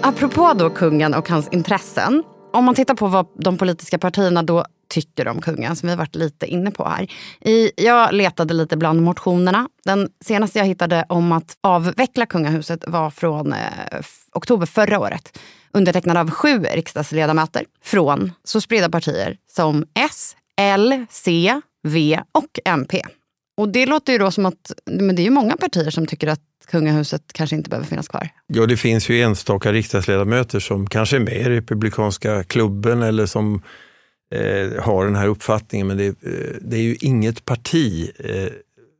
Apropå 0.01 0.53
då 0.59 0.71
kungen 0.71 1.15
och 1.15 1.29
hans 1.29 1.49
intressen. 1.49 2.23
Om 2.53 2.65
man 2.65 2.75
tittar 2.75 2.95
på 2.95 3.07
vad 3.07 3.27
de 3.39 3.59
politiska 3.59 3.99
partierna 3.99 4.43
då 4.43 4.65
tycker 4.89 5.29
om 5.29 5.41
kungen, 5.41 5.77
som 5.77 5.87
vi 5.87 5.91
har 5.91 5.99
varit 5.99 6.15
lite 6.15 6.47
inne 6.47 6.71
på 6.71 6.89
här. 6.89 7.13
I, 7.41 7.71
jag 7.77 8.15
letade 8.15 8.55
lite 8.55 8.77
bland 8.77 9.03
motionerna. 9.03 9.69
Den 9.85 10.09
senaste 10.25 10.59
jag 10.59 10.67
hittade 10.67 11.05
om 11.09 11.33
att 11.33 11.57
avveckla 11.61 12.27
kungahuset 12.27 12.85
var 12.87 13.11
från 13.11 13.53
eh, 13.53 13.59
oktober 14.33 14.67
förra 14.67 14.99
året. 14.99 15.39
Undertecknad 15.73 16.17
av 16.17 16.31
sju 16.31 16.59
riksdagsledamöter 16.59 17.65
från 17.85 18.33
så 18.45 18.61
spridda 18.61 18.89
partier 18.89 19.37
som 19.47 19.87
S, 19.95 20.37
L, 20.57 21.07
C, 21.11 21.61
V 21.89 22.21
och 22.33 22.59
MP. 22.65 23.03
Och 23.57 23.69
det 23.69 23.87
låter 23.87 24.13
ju 24.13 24.19
då 24.19 24.31
som 24.31 24.47
att 24.47 24.73
men 24.91 25.17
det 25.17 25.23
är 25.23 25.25
ju 25.25 25.31
många 25.31 25.57
partier 25.57 25.91
som 25.91 26.07
tycker 26.07 26.29
att 26.29 26.41
kungahuset 26.67 27.23
kanske 27.33 27.57
inte 27.57 27.71
behöver 27.71 27.87
finnas 27.87 28.09
kvar. 28.09 28.29
Ja, 28.47 28.67
det 28.67 28.77
finns 28.77 29.09
ju 29.09 29.23
enstaka 29.23 29.73
riksdagsledamöter 29.73 30.61
som 30.61 30.87
kanske 30.87 31.17
är 31.17 31.21
med 31.21 31.37
i 31.37 31.45
republikanska 31.45 32.45
klubben 32.45 33.03
eller 33.03 33.27
som 33.27 33.63
eh, 34.35 34.83
har 34.83 35.05
den 35.05 35.17
här 35.17 35.29
uppfattningen. 35.29 35.87
Men 35.87 35.97
det, 35.97 36.07
eh, 36.07 36.57
det 36.61 36.77
är 36.77 36.83
ju 36.83 36.97
inget 37.01 37.45
parti, 37.45 38.11
eh, 38.19 38.49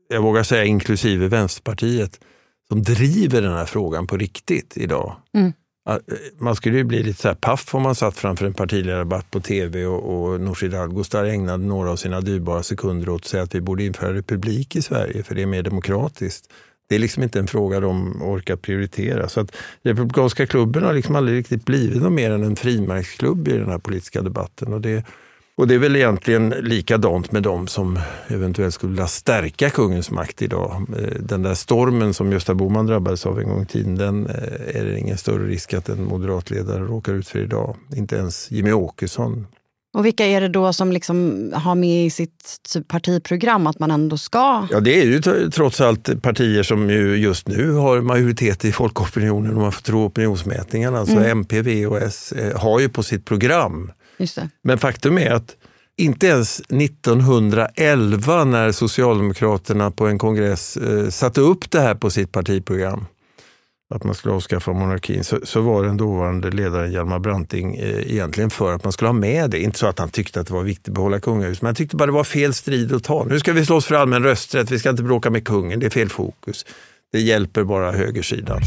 jag 0.09 0.23
vågar 0.23 0.43
säga 0.43 0.65
inklusive 0.65 1.29
Vänsterpartiet, 1.29 2.21
som 2.69 2.83
driver 2.83 3.43
den 3.43 3.53
här 3.53 3.67
frågan 3.67 4.07
på 4.07 4.17
riktigt 4.17 4.77
idag. 4.77 5.17
Mm. 5.35 5.53
Eh, 5.89 5.97
Man 6.39 6.57
skulle 6.57 6.77
ju 6.77 6.85
bli 6.85 7.03
lite 7.03 7.21
så 7.21 7.29
här 7.29 7.35
paff 7.35 7.75
om 7.75 7.83
man 7.83 7.95
satt 7.95 8.17
framför 8.17 8.47
en 8.47 8.55
partiledardebatt 8.55 9.31
på 9.31 9.41
tv 9.41 9.87
och, 9.87 10.33
och 10.33 10.41
Nooshi 10.41 10.69
Dadgostar 10.69 11.25
ägnade 11.25 11.65
några 11.65 11.91
av 11.91 11.97
sina 11.97 12.21
dyrbara 12.21 12.63
sekunder 12.63 13.09
åt 13.09 13.21
att 13.21 13.27
säga 13.29 13.43
att 13.43 13.55
vi 13.55 13.61
borde 13.61 13.85
införa 13.85 14.15
republik 14.15 14.77
i 14.77 14.83
Sverige 14.83 15.23
för 15.23 15.35
det 15.35 15.43
är 15.43 15.47
mer 15.47 15.63
demokratiskt. 15.63 16.51
Det 16.89 16.95
är 16.95 16.99
liksom 16.99 17.23
inte 17.23 17.39
en 17.39 17.47
fråga 17.47 17.81
de 17.81 18.23
orkar 18.23 18.57
prioritera. 18.57 19.29
Så 19.29 19.41
att 19.41 19.57
Republikanska 19.83 20.47
klubben 20.47 20.83
har 20.83 20.95
liksom 20.95 21.17
aldrig 21.17 21.39
riktigt 21.39 21.65
blivit 21.65 22.03
något 22.03 22.13
mer 22.13 22.31
än 22.31 22.43
en 22.43 22.57
frimärksklubb 22.57 23.49
i 23.49 23.53
den 23.53 23.69
här 23.69 23.79
politiska 23.79 24.23
debatten. 24.23 24.73
Och 24.73 24.81
det, 24.81 25.05
och 25.57 25.69
det 25.69 25.75
är 25.75 25.79
väl 25.79 25.97
egentligen 25.97 26.49
likadant 26.49 27.33
med 27.33 27.43
de 27.43 27.67
som 27.67 27.99
eventuellt 28.29 28.75
skulle 28.75 28.91
vilja 28.91 29.07
stärka 29.07 29.71
kungens 29.71 30.11
makt 30.11 30.43
idag. 30.43 30.87
Eh, 30.99 31.21
den 31.21 31.43
där 31.43 31.55
stormen 31.55 32.15
som 32.15 32.33
Gösta 32.33 32.55
Bohman 32.55 32.87
drabbades 32.87 33.27
av 33.27 33.41
en 33.41 33.49
gång 33.49 33.63
i 33.63 33.67
tiden, 33.67 33.95
den 33.95 34.27
eh, 34.27 34.81
är 34.81 34.85
det 34.85 34.99
ingen 34.99 35.19
större 35.19 35.47
risk 35.47 35.75
att 35.75 35.89
en 35.89 36.05
moderatledare 36.05 36.85
råkar 36.85 37.15
ut 37.15 37.29
för 37.29 37.39
idag. 37.39 37.77
Inte 37.97 38.17
ens 38.17 38.51
Jimmy 38.51 38.73
Åkesson 38.73 39.47
och 39.99 40.07
vilka 40.07 40.27
är 40.27 40.41
det 40.41 40.49
då 40.49 40.73
som 40.73 40.93
liksom 40.93 41.51
har 41.55 41.75
med 41.75 42.05
i 42.07 42.11
sitt 42.11 42.61
typ 42.73 42.89
partiprogram 42.89 43.67
att 43.67 43.79
man 43.79 43.91
ändå 43.91 44.19
ska... 44.19 44.67
Ja, 44.71 44.81
det 44.81 45.01
är 45.01 45.05
ju 45.05 45.19
tr- 45.19 45.51
trots 45.51 45.81
allt 45.81 46.23
partier 46.23 46.63
som 46.63 46.91
ju 46.91 47.17
just 47.17 47.49
nu 47.49 47.73
har 47.73 48.01
majoritet 48.01 48.65
i 48.65 48.73
folkopinionen 48.73 49.57
om 49.57 49.63
man 49.63 49.73
får 49.73 49.83
tro 49.83 50.05
opinionsmätningarna. 50.05 50.99
Alltså 50.99 51.17
Mm. 51.17 51.31
MP, 51.31 51.63
V 51.63 51.87
och 51.87 51.99
S 51.99 52.33
eh, 52.33 52.61
har 52.61 52.81
ju 52.81 52.89
på 52.89 53.03
sitt 53.03 53.25
program. 53.25 53.93
Men 54.63 54.79
faktum 54.79 55.19
är 55.19 55.31
att 55.31 55.57
inte 55.97 56.27
ens 56.27 56.61
1911 56.61 58.45
när 58.45 58.73
Socialdemokraterna 58.73 59.91
på 59.91 60.07
en 60.07 60.19
kongress 60.19 60.77
eh, 60.77 61.09
satte 61.09 61.41
upp 61.41 61.71
det 61.71 61.81
här 61.81 61.95
på 61.95 62.11
sitt 62.11 62.33
partiprogram, 62.33 63.07
att 63.95 64.05
man 64.05 64.15
skulle 64.15 64.35
avskaffa 64.35 64.73
monarkin, 64.73 65.25
så, 65.25 65.39
så 65.45 65.61
var 65.61 65.85
den 65.85 65.97
dåvarande 65.97 66.51
ledaren 66.51 66.93
Hjalmar 66.93 67.19
Branting 67.19 67.77
eh, 67.77 68.13
egentligen 68.13 68.51
för 68.51 68.75
att 68.75 68.85
man 68.85 68.93
skulle 68.93 69.09
ha 69.09 69.13
med 69.13 69.51
det. 69.51 69.61
Inte 69.61 69.79
så 69.79 69.87
att 69.87 69.99
han 69.99 70.09
tyckte 70.09 70.41
att 70.41 70.47
det 70.47 70.55
var 70.55 70.63
viktigt 70.63 70.89
att 70.89 70.95
behålla 70.95 71.21
kungahuset, 71.21 71.63
men 71.63 71.67
han 71.67 71.75
tyckte 71.75 71.97
bara 71.97 72.07
det 72.07 72.13
var 72.13 72.25
fel 72.25 72.55
strid 72.55 72.93
att 72.93 73.05
ta. 73.05 73.25
Nu 73.25 73.39
ska 73.39 73.53
vi 73.53 73.67
slåss 73.67 73.87
för 73.87 73.95
allmän 73.95 74.23
rösträtt, 74.23 74.71
vi 74.71 74.79
ska 74.79 74.91
inte 74.91 75.03
bråka 75.03 75.31
med 75.31 75.45
kungen, 75.45 75.81
det 75.81 75.87
är 75.87 75.91
fel 75.91 76.09
fokus. 76.09 76.67
Det 77.13 77.21
hjälper 77.21 77.65
bara 77.65 77.93
högersidan. 77.93 78.61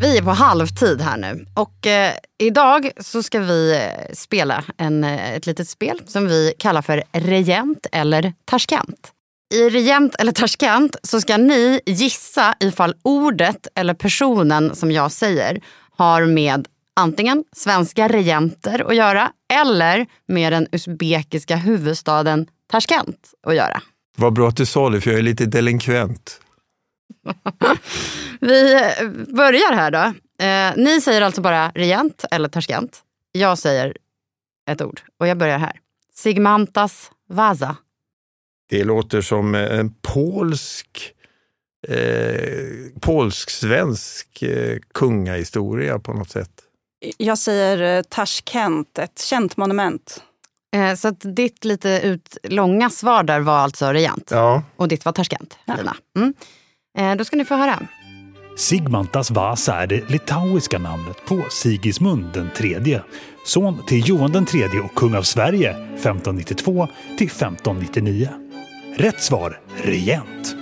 Vi 0.00 0.18
är 0.18 0.22
på 0.22 0.30
halvtid 0.30 1.00
här 1.00 1.16
nu 1.16 1.46
och 1.54 1.86
eh, 1.86 2.12
idag 2.38 2.90
så 3.00 3.22
ska 3.22 3.40
vi 3.40 3.74
eh, 3.74 4.14
spela 4.14 4.64
en, 4.76 5.04
eh, 5.04 5.34
ett 5.34 5.46
litet 5.46 5.68
spel 5.68 6.00
som 6.06 6.28
vi 6.28 6.54
kallar 6.58 6.82
för 6.82 7.02
Regent 7.12 7.86
eller 7.92 8.32
Tashkent. 8.44 9.12
I 9.54 9.70
Regent 9.70 10.14
eller 10.14 10.32
Tashkent 10.32 10.96
så 11.02 11.20
ska 11.20 11.36
ni 11.36 11.80
gissa 11.86 12.54
ifall 12.60 12.94
ordet 13.02 13.68
eller 13.74 13.94
personen 13.94 14.74
som 14.74 14.92
jag 14.92 15.12
säger 15.12 15.60
har 15.96 16.26
med 16.26 16.68
antingen 16.96 17.44
svenska 17.52 18.08
regenter 18.08 18.90
att 18.90 18.96
göra 18.96 19.32
eller 19.52 20.06
med 20.28 20.52
den 20.52 20.66
usbekiska 20.72 21.56
huvudstaden 21.56 22.46
Tashkent 22.70 23.34
att 23.46 23.54
göra. 23.54 23.82
Vad 24.16 24.32
bra 24.32 24.48
att 24.48 24.56
du 24.56 24.66
sa 24.66 24.90
det, 24.90 25.00
för 25.00 25.10
jag 25.10 25.18
är 25.18 25.22
lite 25.22 25.46
delinkvent. 25.46 26.40
Vi 28.40 28.80
börjar 29.28 29.74
här 29.74 29.90
då. 29.90 30.12
Eh, 30.44 30.84
ni 30.84 31.00
säger 31.00 31.22
alltså 31.22 31.40
bara 31.40 31.70
regent 31.70 32.24
eller 32.30 32.48
Tashkent. 32.48 33.02
Jag 33.32 33.58
säger 33.58 33.96
ett 34.70 34.82
ord 34.82 35.00
och 35.20 35.26
jag 35.26 35.38
börjar 35.38 35.58
här. 35.58 35.80
Sigmantas 36.14 37.10
Vaza. 37.28 37.76
Det 38.68 38.84
låter 38.84 39.20
som 39.20 39.54
en 39.54 39.94
polsk, 40.02 41.12
eh, 41.88 43.00
polsk-svensk 43.00 44.42
eh, 44.42 44.78
kungahistoria 44.94 45.98
på 45.98 46.12
något 46.12 46.30
sätt. 46.30 46.50
Jag 47.16 47.38
säger 47.38 47.98
eh, 47.98 48.02
Tashkent, 48.02 48.98
ett 48.98 49.18
känt 49.18 49.56
monument. 49.56 50.22
Eh, 50.76 50.94
så 50.94 51.08
att 51.08 51.36
ditt 51.36 51.64
lite 51.64 52.00
ut 52.04 52.36
långa 52.42 52.90
svar 52.90 53.22
där 53.22 53.40
var 53.40 53.58
alltså 53.58 53.92
regent. 53.92 54.28
Ja. 54.30 54.62
Och 54.76 54.88
ditt 54.88 55.04
var 55.04 55.12
Tashkent, 55.12 55.58
Lina. 55.76 55.96
Mm. 56.16 56.34
Eh, 56.98 57.16
då 57.16 57.24
ska 57.24 57.36
ni 57.36 57.44
få 57.44 57.54
höra. 57.54 57.78
Sigmantas 58.56 59.30
Vasa 59.30 59.74
är 59.74 59.86
det 59.86 60.10
litauiska 60.10 60.78
namnet 60.78 61.16
på 61.26 61.44
Sigismund 61.50 62.32
den 62.32 62.50
tredje, 62.56 63.02
son 63.44 63.86
till 63.86 64.08
Johan 64.08 64.32
den 64.32 64.46
tredje 64.46 64.80
och 64.80 64.94
kung 64.94 65.14
av 65.14 65.22
Sverige 65.22 65.70
1592 65.70 66.88
till 67.18 67.26
1599. 67.26 68.45
Rätt 68.96 69.22
svar 69.22 69.60
regent. 69.82 70.56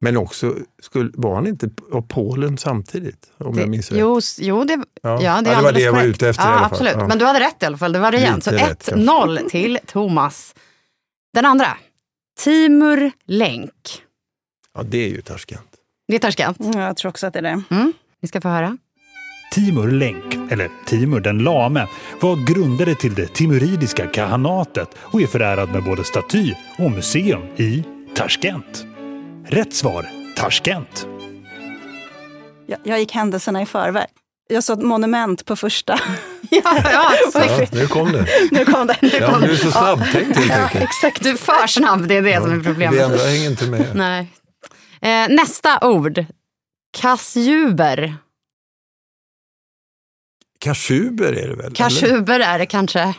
Men 0.00 0.16
också, 0.16 0.56
skulle, 0.82 1.10
var 1.14 1.34
han 1.34 1.46
inte 1.46 1.70
av 1.92 2.02
Polen 2.02 2.58
samtidigt? 2.58 3.32
Om 3.38 3.58
jag 3.58 3.68
minns 3.68 3.90
rätt. 3.90 4.00
Jo, 4.00 4.20
jo, 4.38 4.64
det, 4.64 4.72
Ja. 4.74 4.82
ja. 5.02 5.18
det 5.18 5.24
Ja, 5.24 5.38
är 5.38 5.56
det 5.56 5.62
var 5.62 5.72
det 5.72 5.80
jag 5.80 5.92
var 5.92 6.02
ute 6.04 6.28
efter 6.28 6.42
i 6.42 6.46
ja, 6.46 6.50
alla 6.50 6.58
fall. 6.60 6.72
Absolut, 6.72 6.94
Ja. 6.98 7.08
men 7.08 7.18
du 7.18 7.24
hade 7.24 7.40
rätt 7.40 7.62
i 7.62 7.66
alla 7.66 7.76
fall. 7.78 7.92
Det 7.92 7.98
var 7.98 8.12
regent. 8.12 8.44
Så 8.44 8.50
Lite 8.50 8.70
rätt, 8.70 8.88
1-0 8.88 9.48
till 9.50 9.78
Thomas. 9.86 10.54
Den 11.34 11.44
andra. 11.46 11.76
Timur 12.40 13.12
Länk. 13.24 14.02
Ja, 14.74 14.82
det 14.82 14.98
är 14.98 15.08
ju 15.08 15.20
Tashkent. 15.22 15.68
Det 16.08 16.14
är 16.14 16.18
Tashkent. 16.18 16.56
Jag 16.74 16.96
tror 16.96 17.08
också 17.08 17.26
att 17.26 17.32
det 17.32 17.38
är 17.38 17.42
det. 17.42 17.62
Mm. 17.70 17.92
Ni 18.22 18.28
ska 18.28 18.40
få 18.40 18.48
höra. 18.48 18.78
Timur 19.54 19.90
Lenk, 19.90 20.34
eller 20.50 20.70
Timur 20.86 21.20
den 21.20 21.38
lame, 21.38 21.86
var 22.20 22.36
grundare 22.36 22.94
till 22.94 23.14
det 23.14 23.26
timuridiska 23.34 24.06
kahanatet 24.06 24.88
och 25.00 25.22
är 25.22 25.26
förärad 25.26 25.68
med 25.72 25.84
både 25.84 26.04
staty 26.04 26.54
och 26.78 26.90
museum 26.90 27.42
i 27.56 27.84
Tashkent. 28.14 28.84
Rätt 29.46 29.74
svar 29.74 30.06
Tashkent. 30.36 31.06
Jag, 32.66 32.78
jag 32.84 32.98
gick 32.98 33.12
händelserna 33.12 33.62
i 33.62 33.66
förväg. 33.66 34.06
Jag 34.48 34.64
sa 34.64 34.72
ett 34.72 34.82
monument 34.82 35.44
på 35.44 35.56
första. 35.56 35.98
ja, 36.50 36.60
ja, 36.92 37.12
Ja, 37.34 37.66
nu 37.72 37.86
kom 37.86 38.12
det. 38.12 38.26
nu 38.50 38.64
kom 38.64 38.86
det. 38.86 38.96
Ja, 39.02 39.38
du 39.38 39.50
är 39.50 39.56
så 39.56 39.70
snabbtänkt 39.70 40.36
helt 40.38 40.50
Ja, 40.50 40.62
enkelt. 40.62 40.84
exakt. 40.84 41.22
Du 41.22 41.30
är 41.30 41.36
för 41.36 41.66
snabb, 41.66 42.08
det 42.08 42.14
är 42.16 42.22
det 42.22 42.42
som 42.42 42.60
är 42.60 42.64
problemet. 42.64 42.98
Vi 42.98 43.02
andra 43.02 43.18
hänger 43.18 43.50
inte 43.50 43.66
med. 43.66 43.86
Nej. 43.94 44.26
Eh, 45.00 45.28
nästa 45.34 45.86
ord. 45.88 46.24
Kassjuber. 46.96 48.14
Kashuber 50.64 51.32
är 51.32 51.48
det 51.48 51.54
väl? 51.54 51.60
eller? 51.60 51.74
Kashuber 51.74 52.40
är 52.40 52.58
det 52.58 52.66
kanske. 52.66 53.14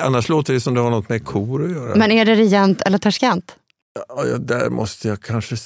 Annars 0.00 0.28
låter 0.28 0.52
det 0.52 0.60
som 0.60 0.74
det 0.74 0.80
har 0.80 0.90
något 0.90 1.08
med 1.08 1.24
kor 1.24 1.64
att 1.64 1.70
göra. 1.70 1.96
Men 1.96 2.10
är 2.12 2.24
det 2.24 2.34
regent 2.34 2.82
eller 2.82 2.98
Tashkent? 2.98 3.56
Ja, 4.08 4.24
ja, 4.26 4.38
där 4.38 4.70
måste 4.70 5.08
jag 5.08 5.20
kanske... 5.22 5.56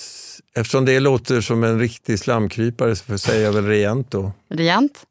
Eftersom 0.55 0.85
det 0.85 1.01
låter 1.01 1.41
som 1.41 1.65
en 1.65 1.79
riktig 1.79 2.19
slamkrypare 2.19 2.97
så 2.97 3.05
får 3.05 3.13
jag 3.13 3.21
säga 3.21 3.53
väl 3.53 3.67
regent 3.67 4.11
då. 4.11 4.33
Regent? 4.51 5.05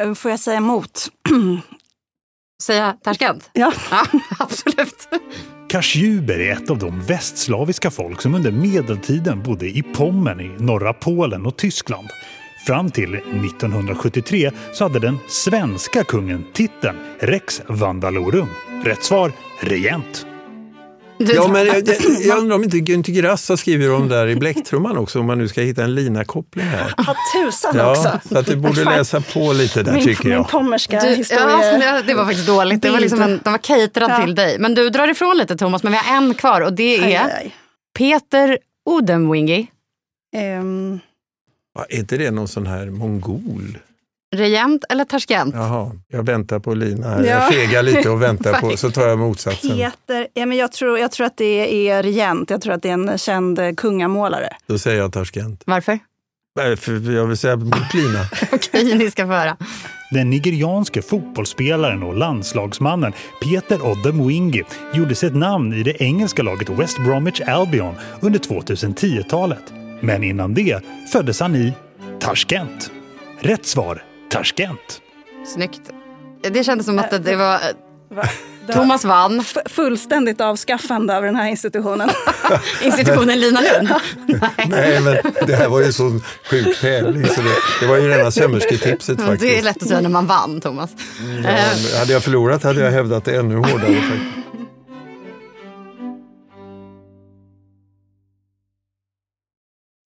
Eh, 0.00 0.14
Får 0.14 0.30
jag 0.30 0.40
säga 0.40 0.56
emot? 0.56 1.08
Säga 2.62 2.96
Tashkent? 3.04 3.50
Ja. 3.52 3.72
ja 3.90 4.06
absolut. 4.38 5.08
Kasjuber 5.68 6.38
är 6.40 6.52
ett 6.52 6.70
av 6.70 6.78
de 6.78 7.00
västslaviska 7.02 7.90
folk 7.90 8.22
som 8.22 8.34
under 8.34 8.50
medeltiden 8.50 9.42
bodde 9.42 9.66
i 9.66 9.82
Pommern 9.82 10.40
i 10.40 10.62
norra 10.62 10.92
Polen 10.92 11.46
och 11.46 11.56
Tyskland. 11.56 12.08
Fram 12.66 12.90
till 12.90 13.14
1973 13.14 14.50
så 14.72 14.84
hade 14.84 14.98
den 14.98 15.18
svenska 15.28 16.04
kungen 16.04 16.44
titeln 16.52 16.96
Rex 17.20 17.62
Vandalorum. 17.68 18.48
Rätt 18.84 19.04
svar 19.04 19.32
regent. 19.60 20.26
Ja, 21.18 21.48
men 21.48 21.66
jag, 21.66 21.76
jag, 21.88 21.96
jag 22.24 22.38
undrar 22.38 22.56
om 22.56 22.64
inte 22.64 22.76
Günther 22.76 23.12
Grass 23.12 23.48
har 23.48 23.56
skrivit 23.56 23.90
om 23.90 24.08
där 24.08 24.26
i 24.28 24.36
bläcktrumman 24.36 24.96
också, 24.98 25.20
om 25.20 25.26
man 25.26 25.38
nu 25.38 25.48
ska 25.48 25.60
hitta 25.60 25.84
en 25.84 25.94
lina-koppling 25.94 26.64
här. 26.66 26.94
Ja, 26.96 27.14
tusan 27.34 27.74
Ja, 27.76 27.90
också. 27.90 28.20
så 28.28 28.38
att 28.38 28.46
du 28.46 28.56
borde 28.56 28.84
läsa 28.84 29.20
på 29.20 29.52
lite 29.52 29.82
där 29.82 29.92
min, 29.92 30.04
tycker 30.04 30.24
Min 30.24 30.32
jag. 30.32 30.48
pommerska 30.48 31.00
Du, 31.00 31.08
historia. 31.08 31.78
ja, 31.82 32.02
det 32.06 32.14
var 32.14 32.24
faktiskt 32.24 32.46
dåligt. 32.46 32.82
Det 32.82 32.90
var 32.90 33.00
liksom 33.00 33.20
en, 33.22 33.40
de 33.44 33.50
var 33.50 33.58
caterad 33.58 34.10
Ja. 34.10 34.24
till 34.24 34.34
dig. 34.34 34.58
Men 34.58 34.74
du 34.74 34.90
drar 34.90 35.08
ifrån 35.08 35.36
lite 35.36 35.56
Thomas, 35.56 35.82
men 35.82 35.92
vi 35.92 35.98
har 35.98 36.16
en 36.16 36.34
kvar 36.34 36.60
och 36.60 36.72
det 36.72 36.96
är 36.96 37.04
aj, 37.06 37.16
aj. 37.16 37.54
Peter 37.98 38.58
Odenwingi. 38.86 39.66
Ehm, 40.36 41.00
Ja, 41.74 41.86
är 41.88 41.96
inte 41.98 42.16
det 42.16 42.30
någon 42.30 42.48
sån 42.48 42.66
här 42.66 42.86
mongol? 42.86 43.78
Regent 44.36 44.84
eller 44.88 45.04
Tashkent? 45.04 45.54
Jaha, 45.54 45.92
jag 46.08 46.22
väntar 46.22 46.58
på 46.58 46.74
Lina 46.74 47.08
här. 47.08 47.24
Ja. 47.24 47.26
Jag 47.26 47.54
fegar 47.54 47.82
lite 47.82 48.10
och 48.10 48.22
väntar 48.22 48.60
på, 48.60 48.70
så 48.76 48.90
tar 48.90 49.08
jag 49.08 49.18
motsatsen. 49.18 49.76
Peter, 49.76 50.28
ja, 50.34 50.46
men 50.46 50.58
jag, 50.58 50.72
tror, 50.72 50.98
jag 50.98 51.12
tror 51.12 51.26
att 51.26 51.36
det 51.36 51.88
är 51.88 52.02
regent. 52.02 52.50
Jag 52.50 52.62
tror 52.62 52.74
att 52.74 52.82
det 52.82 52.88
är 52.88 52.92
en 52.92 53.18
känd 53.18 53.58
eh, 53.58 53.72
kungamålare. 53.72 54.56
Då 54.66 54.78
säger 54.78 54.98
jag 54.98 55.12
Tashkent. 55.12 55.62
Varför? 55.66 55.98
Nej, 56.56 56.76
för 56.76 57.12
jag 57.12 57.26
vill 57.26 57.36
säga 57.36 57.56
mot 57.56 57.94
Lina. 57.94 58.24
Okej, 58.52 58.94
ni 58.94 59.10
ska 59.10 59.26
få 59.26 59.32
höra. 59.32 59.56
Den 60.10 60.30
nigerianske 60.30 61.02
fotbollsspelaren 61.02 62.02
och 62.02 62.16
landslagsmannen 62.16 63.12
Peter 63.42 63.86
Odemwingie 63.86 64.64
gjorde 64.94 65.14
sig 65.14 65.28
ett 65.28 65.36
namn 65.36 65.72
i 65.72 65.82
det 65.82 66.02
engelska 66.02 66.42
laget 66.42 66.68
West 66.68 66.98
Bromwich 66.98 67.40
Albion 67.40 67.94
under 68.20 68.38
2010-talet. 68.38 69.72
Men 70.00 70.24
innan 70.24 70.54
det 70.54 70.80
föddes 71.12 71.40
han 71.40 71.56
i 71.56 71.72
Tashkent. 72.20 72.90
Rätt 73.40 73.66
svar 73.66 74.04
Tashkent. 74.30 75.00
Snyggt. 75.54 75.80
Det 76.42 76.64
kändes 76.64 76.86
som 76.86 76.98
att 76.98 77.24
det 77.24 77.36
var... 77.36 77.58
Thomas 78.72 79.04
vann. 79.04 79.40
F- 79.40 79.56
fullständigt 79.66 80.40
avskaffande 80.40 81.16
av 81.16 81.22
den 81.22 81.36
här 81.36 81.48
institutionen. 81.48 82.10
Institutionen 82.82 83.40
Lina 83.40 83.60
Lund. 83.60 83.88
Nej, 84.68 85.00
men 85.00 85.16
det 85.46 85.56
här 85.56 85.68
var 85.68 85.80
ju 85.80 85.92
så 85.92 86.20
sjuk 86.50 86.80
tävling. 86.80 87.26
Så 87.26 87.40
det, 87.40 87.48
det 87.80 87.86
var 87.86 87.96
ju 87.96 88.08
rena 88.08 88.30
sömmersketipset 88.30 89.18
Det 89.18 89.24
är 89.24 89.26
faktiskt. 89.26 89.64
lätt 89.64 89.82
att 89.82 89.88
säga 89.88 90.00
när 90.00 90.08
man 90.08 90.26
vann, 90.26 90.60
Thomas. 90.60 90.90
Ja, 91.44 91.98
hade 91.98 92.12
jag 92.12 92.22
förlorat 92.22 92.62
hade 92.62 92.80
jag 92.80 92.90
hävdat 92.90 93.24
det 93.24 93.36
ännu 93.36 93.54
hårdare. 93.56 93.78
Faktiskt. 93.94 94.39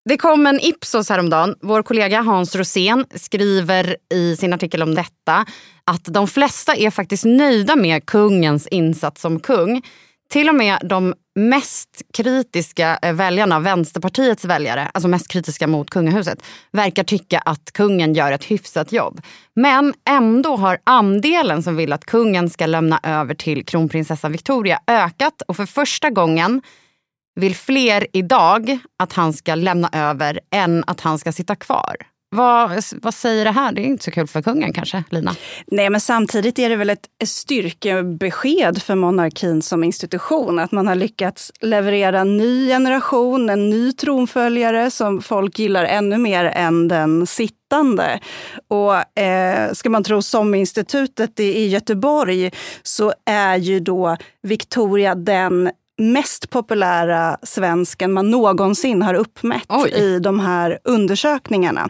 Det 0.09 0.17
kom 0.17 0.47
en 0.47 0.59
Ipsos 0.59 1.09
häromdagen. 1.09 1.55
Vår 1.61 1.83
kollega 1.83 2.21
Hans 2.21 2.55
Rosén 2.55 3.05
skriver 3.15 3.97
i 4.13 4.35
sin 4.35 4.53
artikel 4.53 4.83
om 4.83 4.95
detta 4.95 5.45
att 5.83 6.05
de 6.05 6.27
flesta 6.27 6.75
är 6.75 6.89
faktiskt 6.89 7.25
nöjda 7.25 7.75
med 7.75 8.05
kungens 8.05 8.67
insats 8.67 9.21
som 9.21 9.39
kung. 9.39 9.81
Till 10.29 10.49
och 10.49 10.55
med 10.55 10.77
de 10.83 11.13
mest 11.35 12.01
kritiska 12.13 12.99
eh, 13.01 13.13
väljarna, 13.13 13.59
Vänsterpartiets 13.59 14.45
väljare, 14.45 14.91
alltså 14.93 15.07
mest 15.07 15.27
kritiska 15.27 15.67
mot 15.67 15.89
kungahuset, 15.89 16.43
verkar 16.71 17.03
tycka 17.03 17.39
att 17.39 17.71
kungen 17.73 18.13
gör 18.13 18.31
ett 18.31 18.43
hyfsat 18.43 18.91
jobb. 18.91 19.21
Men 19.55 19.93
ändå 20.09 20.55
har 20.55 20.77
andelen 20.83 21.63
som 21.63 21.75
vill 21.75 21.93
att 21.93 22.05
kungen 22.05 22.49
ska 22.49 22.65
lämna 22.65 22.99
över 23.03 23.35
till 23.35 23.65
kronprinsessan 23.65 24.31
Victoria 24.31 24.79
ökat 24.87 25.41
och 25.47 25.55
för 25.55 25.65
första 25.65 26.09
gången 26.09 26.61
vill 27.35 27.55
fler 27.55 28.07
idag 28.13 28.79
att 28.99 29.13
han 29.13 29.33
ska 29.33 29.55
lämna 29.55 29.89
över 29.93 30.39
än 30.51 30.83
att 30.87 31.01
han 31.01 31.19
ska 31.19 31.31
sitta 31.31 31.55
kvar. 31.55 31.95
Vad, 32.35 32.83
vad 33.01 33.13
säger 33.13 33.45
det 33.45 33.51
här? 33.51 33.71
Det 33.71 33.81
är 33.81 33.85
inte 33.85 34.03
så 34.03 34.11
kul 34.11 34.27
för 34.27 34.41
kungen 34.41 34.73
kanske, 34.73 35.03
Lina? 35.09 35.35
Nej, 35.67 35.89
men 35.89 36.01
samtidigt 36.01 36.59
är 36.59 36.69
det 36.69 36.75
väl 36.75 36.89
ett 36.89 37.07
styrkebesked 37.25 38.81
för 38.81 38.95
monarkin 38.95 39.61
som 39.61 39.83
institution. 39.83 40.59
Att 40.59 40.71
man 40.71 40.87
har 40.87 40.95
lyckats 40.95 41.51
leverera 41.59 42.19
en 42.19 42.37
ny 42.37 42.67
generation, 42.67 43.49
en 43.49 43.69
ny 43.69 43.91
tronföljare 43.91 44.91
som 44.91 45.21
folk 45.21 45.59
gillar 45.59 45.85
ännu 45.85 46.17
mer 46.17 46.45
än 46.45 46.87
den 46.87 47.27
sittande. 47.27 48.19
Och 48.67 49.19
eh, 49.19 49.73
ska 49.73 49.89
man 49.89 50.03
tro 50.03 50.21
SOM-institutet 50.21 51.39
i 51.39 51.67
Göteborg 51.67 52.51
så 52.83 53.13
är 53.25 53.57
ju 53.57 53.79
då 53.79 54.17
Victoria 54.41 55.15
den 55.15 55.71
mest 55.97 56.49
populära 56.49 57.37
svensken 57.43 58.13
man 58.13 58.31
någonsin 58.31 59.01
har 59.01 59.13
uppmätt 59.13 59.65
Oj. 59.69 59.89
i 59.89 60.19
de 60.19 60.39
här 60.39 60.79
undersökningarna. 60.83 61.89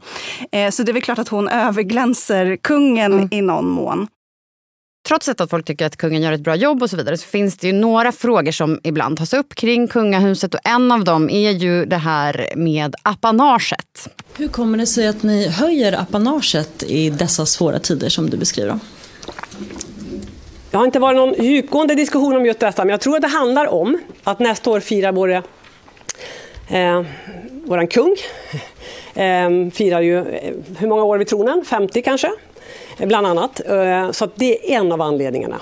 Eh, 0.52 0.72
så 0.72 0.84
det 0.84 0.92
är 0.92 0.94
väl 0.94 1.02
klart 1.02 1.20
att 1.20 1.28
hon 1.28 1.48
överglänser 1.48 2.56
kungen 2.56 3.14
mm. 3.14 3.28
i 3.32 3.42
någon 3.42 3.70
mån. 3.70 4.08
Trots 5.08 5.30
att 5.30 5.50
folk 5.50 5.66
tycker 5.66 5.86
att 5.86 5.98
kungen 5.98 6.22
gör 6.22 6.32
ett 6.32 6.42
bra 6.42 6.56
jobb 6.56 6.84
och 6.84 6.90
så 6.90 6.98
vidare 6.98 7.18
så 7.18 7.26
finns 7.26 7.58
det 7.58 7.68
ju 7.68 7.74
några 7.74 8.12
frågor 8.12 8.52
som 8.52 8.80
ibland 8.84 9.18
tas 9.18 9.34
upp 9.34 9.56
kring 9.56 9.88
kungahuset 9.88 10.54
och 10.54 10.60
en 10.64 10.92
av 10.92 11.04
dem 11.04 11.30
är 11.30 11.52
ju 11.52 11.86
det 11.86 11.98
här 11.98 12.50
med 12.56 12.96
apanaget. 13.04 14.10
Hur 14.38 14.48
kommer 14.48 14.78
det 14.78 14.86
sig 14.86 15.08
att 15.08 15.24
ni 15.24 15.48
höjer 15.48 16.02
apanaget 16.02 16.84
i 16.84 17.10
dessa 17.10 17.46
svåra 17.46 17.80
tider 17.80 18.10
som 18.10 18.30
du 18.30 18.38
beskriver? 18.38 18.80
Det 20.76 20.80
har 20.80 20.86
inte 20.86 21.00
varit 21.00 21.18
någon 21.18 21.46
djupgående 21.46 21.96
diskussion 21.96 22.36
om 22.36 22.46
just 22.46 22.60
detta, 22.60 22.86
men 22.86 22.90
jag 22.90 23.02
tror 23.02 23.16
att 23.16 23.22
det 23.22 23.28
handlar 23.28 23.68
om 23.68 24.00
att 24.24 24.40
nästa 24.40 24.70
år 24.70 24.80
firar 24.80 25.12
vår, 25.12 25.32
eh, 25.32 27.04
våran 27.66 27.88
kung, 27.88 28.16
eh, 29.14 29.72
firar 29.74 30.02
ju, 30.02 30.18
eh, 30.18 30.54
hur 30.78 30.88
många 30.88 31.04
år 31.04 31.18
vid 31.18 31.28
tronen? 31.28 31.66
50 31.66 32.02
kanske, 32.02 32.32
eh, 32.98 33.08
bland 33.08 33.28
annat. 33.28 33.62
Eh, 33.68 34.12
så 34.12 34.30
det 34.36 34.74
är 34.74 34.80
en 34.80 34.92
av 34.92 35.02
anledningarna. 35.02 35.60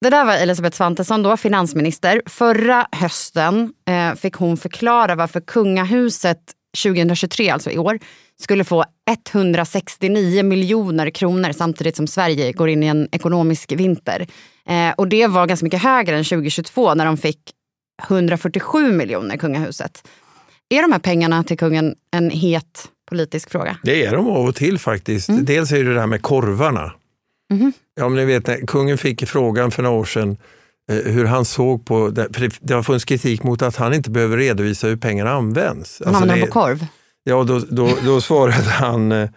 Det 0.00 0.10
där 0.10 0.24
var 0.24 0.34
Elisabeth 0.34 0.76
Svantesson, 0.76 1.22
då 1.22 1.36
finansminister. 1.36 2.22
Förra 2.26 2.86
hösten 2.92 3.72
eh, 3.88 4.14
fick 4.18 4.34
hon 4.34 4.56
förklara 4.56 5.14
varför 5.14 5.40
kungahuset 5.40 6.38
2023, 6.82 7.50
alltså 7.50 7.70
i 7.70 7.78
år, 7.78 7.98
skulle 8.40 8.64
få 8.64 8.84
169 9.30 10.42
miljoner 10.42 11.10
kronor 11.10 11.52
samtidigt 11.52 11.96
som 11.96 12.06
Sverige 12.06 12.52
går 12.52 12.68
in 12.68 12.82
i 12.82 12.86
en 12.86 13.08
ekonomisk 13.12 13.72
vinter. 13.72 14.26
Eh, 14.68 14.94
och 14.96 15.08
det 15.08 15.26
var 15.26 15.46
ganska 15.46 15.64
mycket 15.64 15.82
högre 15.82 16.16
än 16.18 16.24
2022 16.24 16.94
när 16.94 17.06
de 17.06 17.16
fick 17.16 17.40
147 18.08 18.92
miljoner, 18.92 19.36
kungahuset. 19.36 20.08
Är 20.68 20.82
de 20.82 20.92
här 20.92 20.98
pengarna 20.98 21.44
till 21.44 21.58
kungen 21.58 21.94
en 22.10 22.30
het 22.30 22.88
politisk 23.10 23.50
fråga? 23.50 23.78
Det 23.82 24.04
är 24.04 24.12
de 24.12 24.30
av 24.30 24.46
och 24.46 24.54
till 24.54 24.78
faktiskt. 24.78 25.28
Mm. 25.28 25.44
Dels 25.44 25.72
är 25.72 25.84
det 25.84 25.94
det 25.94 26.00
här 26.00 26.06
med 26.06 26.22
korvarna. 26.22 26.92
Mm. 27.52 27.72
Men 28.00 28.14
ni 28.14 28.24
vet, 28.24 28.66
kungen 28.66 28.98
fick 28.98 29.28
frågan 29.28 29.70
för 29.70 29.82
några 29.82 29.96
år 29.96 30.04
sedan 30.04 30.36
hur 30.88 31.24
han 31.24 31.44
såg 31.44 31.86
på, 31.86 32.08
det, 32.08 32.28
för 32.34 32.50
det 32.60 32.74
har 32.74 32.82
funnits 32.82 33.04
kritik 33.04 33.42
mot 33.42 33.62
att 33.62 33.76
han 33.76 33.94
inte 33.94 34.10
behöver 34.10 34.36
redovisa 34.36 34.86
hur 34.86 34.96
pengarna 34.96 35.30
används. 35.30 36.00
Alltså 36.00 36.22
använder 36.22 36.46
på 36.46 36.52
korv? 36.52 36.86
Ja, 37.24 37.44
då, 37.44 37.58
då, 37.70 37.90
då 38.04 38.20
svarade 38.20 38.70
han 38.70 39.12
eh, 39.12 39.28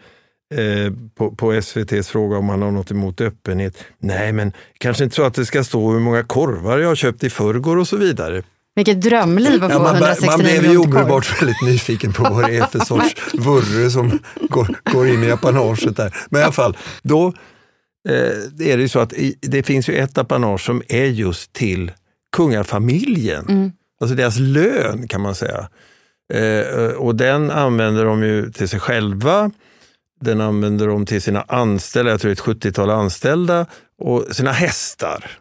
på, 1.17 1.35
på 1.35 1.53
SVTs 1.53 2.09
fråga 2.09 2.37
om 2.37 2.49
han 2.49 2.61
har 2.61 2.71
något 2.71 2.91
emot 2.91 3.21
öppenhet. 3.21 3.77
Nej, 3.99 4.31
men 4.31 4.53
kanske 4.77 5.03
inte 5.03 5.15
så 5.15 5.23
att 5.23 5.33
det 5.33 5.45
ska 5.45 5.63
stå 5.63 5.91
hur 5.91 5.99
många 5.99 6.23
korvar 6.23 6.77
jag 6.77 6.87
har 6.87 6.95
köpt 6.95 7.23
i 7.23 7.29
förrgår 7.29 7.77
och 7.77 7.87
så 7.87 7.97
vidare. 7.97 8.43
Vilket 8.75 9.01
drömliv 9.01 9.63
att 9.63 9.71
få 9.71 9.77
ja, 9.77 9.83
man, 9.83 9.95
169 9.95 10.31
Man 10.31 10.39
blev 10.39 10.71
ju 10.71 10.77
omedelbart 10.77 11.41
väldigt 11.41 11.61
nyfiken 11.61 12.13
på 12.13 12.23
vad 12.23 12.49
det 12.49 12.57
är 12.57 12.65
för 12.65 12.79
sorts 12.79 13.15
vurre 13.33 13.89
som 13.89 14.19
går, 14.49 14.75
går 14.93 15.07
in 15.07 15.23
i 15.23 15.31
apanaget 15.31 15.97
där. 15.97 16.15
Men 16.29 16.41
i 16.41 16.43
alla 16.43 16.53
fall, 16.53 16.77
då 17.01 17.33
eh, 18.09 18.69
är 18.71 18.77
det 18.77 18.81
ju 18.81 18.89
så 18.89 18.99
att 18.99 19.13
det 19.41 19.63
finns 19.63 19.89
ju 19.89 19.95
ett 19.95 20.17
apanage 20.17 20.61
som 20.61 20.83
är 20.87 21.05
just 21.05 21.53
till 21.53 21.91
kungafamiljen. 22.35 23.45
Mm. 23.49 23.71
Alltså 24.01 24.15
deras 24.15 24.39
lön 24.39 25.07
kan 25.07 25.21
man 25.21 25.35
säga. 25.35 25.69
Eh, 26.33 26.91
och 26.91 27.15
den 27.15 27.51
använder 27.51 28.05
de 28.05 28.23
ju 28.23 28.51
till 28.51 28.69
sig 28.69 28.79
själva. 28.79 29.51
Den 30.21 30.41
använder 30.41 30.87
de 30.87 31.05
till 31.05 31.21
sina 31.21 31.41
anställda, 31.41 32.11
jag 32.11 32.21
tror 32.21 32.31
ett 32.31 32.41
70-tal 32.41 32.89
anställda 32.89 33.65
och 33.99 34.25
sina 34.31 34.51
hästar. 34.51 35.31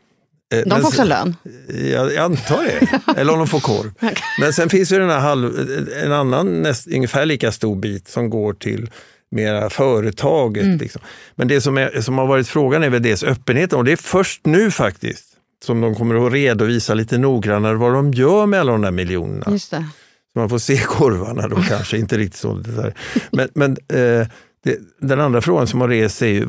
Eh, 0.54 0.62
de 0.66 0.81
får 0.81 0.88
också 0.88 1.04
lön? 1.04 1.37
Jag, 1.68 2.12
jag 2.12 2.24
antar 2.24 2.64
det, 2.64 3.00
eller 3.20 3.33
om 3.33 3.38
de 3.38 3.48
får 3.48 3.61
korv. 3.61 3.92
Men 4.40 4.52
sen 4.52 4.68
finns 4.68 4.88
det 4.88 4.98
den 4.98 5.11
här 5.11 5.20
halv, 5.20 5.70
en 6.04 6.12
annan 6.12 6.62
näst, 6.62 6.87
ungefär 6.87 7.26
lika 7.26 7.52
stor 7.52 7.76
bit 7.76 8.09
som 8.09 8.31
går 8.31 8.52
till 8.52 8.90
mera 9.30 9.70
företaget. 9.70 10.64
Mm. 10.64 10.78
Liksom. 10.78 11.02
Men 11.34 11.48
det 11.48 11.60
som, 11.60 11.78
är, 11.78 12.00
som 12.00 12.18
har 12.18 12.26
varit 12.26 12.48
frågan 12.48 12.82
är 12.82 12.90
väl 12.90 13.02
dels 13.02 13.22
öppenheten 13.22 13.78
och 13.78 13.84
det 13.84 13.92
är 13.92 13.96
först 13.96 14.46
nu 14.46 14.70
faktiskt 14.70 15.28
som 15.64 15.80
de 15.80 15.94
kommer 15.94 16.26
att 16.26 16.32
redovisa 16.32 16.94
lite 16.94 17.18
noggrannare 17.18 17.74
vad 17.74 17.92
de 17.92 18.12
gör 18.12 18.46
med 18.46 18.60
alla 18.60 18.72
de 18.72 18.82
där 18.82 18.90
miljonerna. 18.90 19.46
Just 19.50 19.70
det. 19.70 19.86
Så 20.32 20.38
man 20.38 20.48
får 20.48 20.58
se 20.58 20.76
korvarna 20.86 21.48
då 21.48 21.56
kanske, 21.56 21.98
inte 21.98 22.18
riktigt 22.18 22.40
så. 22.40 22.54
Det 22.54 22.92
men, 23.30 23.48
men 23.54 23.70
eh, 23.70 24.26
det, 24.64 24.78
den 25.00 25.20
andra 25.20 25.40
frågan 25.40 25.66
som 25.66 25.80
har 25.80 25.88
rest 25.88 26.22
är 26.22 26.26
ju, 26.26 26.48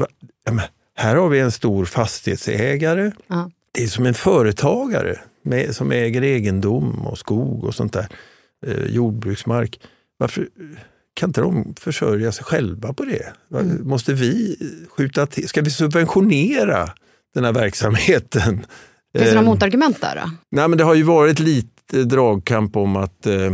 här 0.95 1.15
har 1.15 1.29
vi 1.29 1.39
en 1.39 1.51
stor 1.51 1.85
fastighetsägare. 1.85 3.11
Ja. 3.27 3.51
Det 3.71 3.83
är 3.83 3.87
som 3.87 4.05
en 4.05 4.13
företagare 4.13 5.19
med, 5.43 5.75
som 5.75 5.91
äger 5.91 6.23
egendom 6.23 7.07
och 7.07 7.17
skog 7.17 7.63
och 7.63 7.75
sånt 7.75 7.93
där. 7.93 8.07
Eh, 8.67 8.85
jordbruksmark. 8.85 9.79
Varför 10.17 10.47
kan 11.19 11.29
inte 11.29 11.41
de 11.41 11.75
försörja 11.79 12.31
sig 12.31 12.45
själva 12.45 12.93
på 12.93 13.05
det? 13.05 13.57
Mm. 13.59 13.87
Måste 13.87 14.13
vi 14.13 14.57
skjuta 14.97 15.25
till? 15.25 15.47
Ska 15.47 15.61
vi 15.61 15.69
subventionera 15.69 16.89
den 17.33 17.43
här 17.43 17.53
verksamheten? 17.53 18.65
Finns 19.17 19.29
det 19.29 19.35
några 19.35 19.39
eh, 19.39 19.45
motargument 19.45 20.01
där? 20.01 20.15
Då? 20.15 20.31
Nej, 20.51 20.67
men 20.67 20.77
det 20.77 20.83
har 20.83 20.95
ju 20.95 21.03
varit 21.03 21.39
lite 21.39 22.03
dragkamp 22.03 22.75
om 22.77 22.95
att 22.95 23.25
eh, 23.25 23.51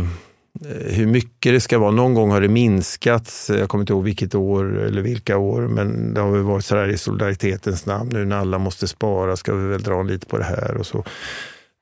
hur 0.86 1.06
mycket 1.06 1.52
det 1.52 1.60
ska 1.60 1.78
vara. 1.78 1.90
Någon 1.90 2.14
gång 2.14 2.30
har 2.30 2.40
det 2.40 2.48
minskats, 2.48 3.50
jag 3.50 3.68
kommer 3.68 3.82
inte 3.82 3.92
ihåg 3.92 4.04
vilket 4.04 4.34
år 4.34 4.78
eller 4.78 5.02
vilka 5.02 5.36
år, 5.36 5.60
men 5.60 6.14
det 6.14 6.20
har 6.20 6.30
väl 6.30 6.42
varit 6.42 6.64
sådär 6.64 6.88
i 6.88 6.98
solidaritetens 6.98 7.86
namn. 7.86 8.10
Nu 8.12 8.24
när 8.24 8.36
alla 8.36 8.58
måste 8.58 8.88
spara 8.88 9.36
ska 9.36 9.54
vi 9.54 9.68
väl 9.68 9.82
dra 9.82 10.02
lite 10.02 10.26
på 10.26 10.38
det 10.38 10.44
här 10.44 10.76
och 10.76 10.86
så. 10.86 11.04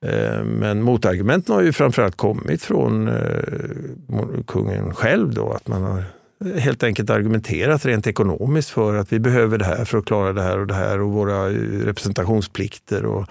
Eh, 0.07 0.43
men 0.43 0.81
motargumenten 0.81 1.55
har 1.55 1.61
ju 1.61 1.73
framförallt 1.73 2.15
kommit 2.15 2.63
från 2.63 3.07
eh, 3.07 4.43
kungen 4.47 4.93
själv 4.93 5.33
då, 5.33 5.51
att 5.51 5.67
man 5.67 5.83
har 5.83 6.03
eh, 6.45 6.61
helt 6.61 6.83
enkelt 6.83 7.09
argumenterat 7.09 7.85
rent 7.85 8.07
ekonomiskt 8.07 8.69
för 8.69 8.95
att 8.95 9.13
vi 9.13 9.19
behöver 9.19 9.57
det 9.57 9.65
här 9.65 9.85
för 9.85 9.97
att 9.97 10.05
klara 10.05 10.33
det 10.33 10.41
här 10.41 10.59
och 10.59 10.67
det 10.67 10.73
här 10.73 11.01
och 11.01 11.11
våra 11.11 11.49
representationsplikter 11.49 13.05
och 13.05 13.27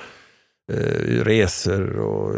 resor 1.22 1.98
och 1.98 2.34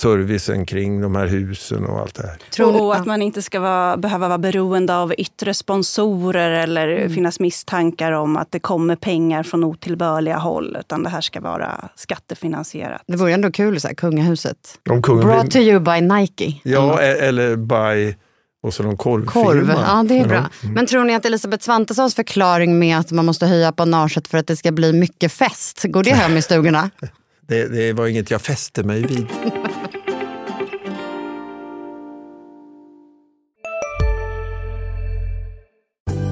servicen 0.00 0.66
kring 0.66 1.00
de 1.00 1.16
här 1.16 1.26
husen 1.26 1.84
och 1.84 1.98
allt 1.98 2.14
det 2.14 2.22
här. 2.22 2.38
Tror 2.50 2.82
och 2.82 2.96
att 2.96 3.06
man 3.06 3.22
inte 3.22 3.42
ska 3.42 3.60
vara, 3.60 3.96
behöva 3.96 4.28
vara 4.28 4.38
beroende 4.38 4.96
av 4.96 5.14
yttre 5.18 5.54
sponsorer 5.54 6.50
eller 6.50 6.88
mm. 6.88 7.14
finnas 7.14 7.40
misstankar 7.40 8.12
om 8.12 8.36
att 8.36 8.52
det 8.52 8.60
kommer 8.60 8.96
pengar 8.96 9.42
från 9.42 9.64
otillbörliga 9.64 10.36
håll. 10.36 10.76
Utan 10.80 11.02
det 11.02 11.08
här 11.08 11.20
ska 11.20 11.40
vara 11.40 11.88
skattefinansierat. 11.94 13.02
Det 13.06 13.16
vore 13.16 13.32
ändå 13.32 13.52
kul, 13.52 13.80
så 13.80 13.88
här, 13.88 13.94
kungahuset. 13.94 14.78
Om 14.90 15.02
kungen 15.02 15.26
Brought 15.26 15.50
to 15.50 15.58
you 15.58 15.80
by 15.80 16.00
Nike. 16.00 16.60
Ja, 16.62 17.00
mm. 17.00 17.28
eller 17.28 17.56
by 17.56 18.14
och 18.62 18.74
så 18.74 18.82
någon 18.82 18.96
korvfirma. 18.96 19.44
Korv, 19.44 19.70
ja 19.70 20.04
det 20.08 20.18
är 20.18 20.28
bra. 20.28 20.38
Mm. 20.62 20.74
Men 20.74 20.86
tror 20.86 21.04
ni 21.04 21.14
att 21.14 21.24
Elisabeth 21.24 21.64
Svantessons 21.64 22.14
förklaring 22.14 22.78
med 22.78 22.98
att 22.98 23.10
man 23.10 23.26
måste 23.26 23.46
höja 23.46 23.68
apanaget 23.68 24.28
för 24.28 24.38
att 24.38 24.46
det 24.46 24.56
ska 24.56 24.72
bli 24.72 24.92
mycket 24.92 25.32
fest, 25.32 25.84
går 25.84 26.02
det 26.02 26.10
hem 26.10 26.36
i 26.36 26.42
stugorna? 26.42 26.90
det, 27.50 27.68
det 27.68 27.92
var 27.92 28.06
inget 28.06 28.30
jag 28.30 28.42
fäste 28.42 28.82
mig 28.82 29.02
vid. 29.02 29.26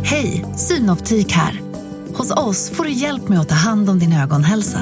Hej, 0.04 0.44
Synoptik 0.56 1.32
här. 1.32 1.60
Hos 2.14 2.30
oss 2.30 2.70
får 2.70 2.84
du 2.84 2.90
hjälp 2.90 3.28
med 3.28 3.40
att 3.40 3.48
ta 3.48 3.54
hand 3.54 3.90
om 3.90 3.98
din 3.98 4.12
ögonhälsa. 4.12 4.80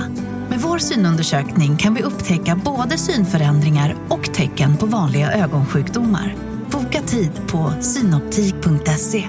Med 0.49 0.61
vår 0.61 0.79
synundersökning 0.79 1.77
kan 1.77 1.95
vi 1.95 2.03
upptäcka 2.03 2.61
både 2.65 2.99
synförändringar 2.99 3.97
och 4.09 4.35
tecken 4.35 4.77
på 4.77 4.87
vanliga 4.87 5.33
ögonsjukdomar. 5.33 6.37
Boka 6.71 7.03
tid 7.03 7.31
på 7.47 7.73
synoptik.se. 7.81 9.29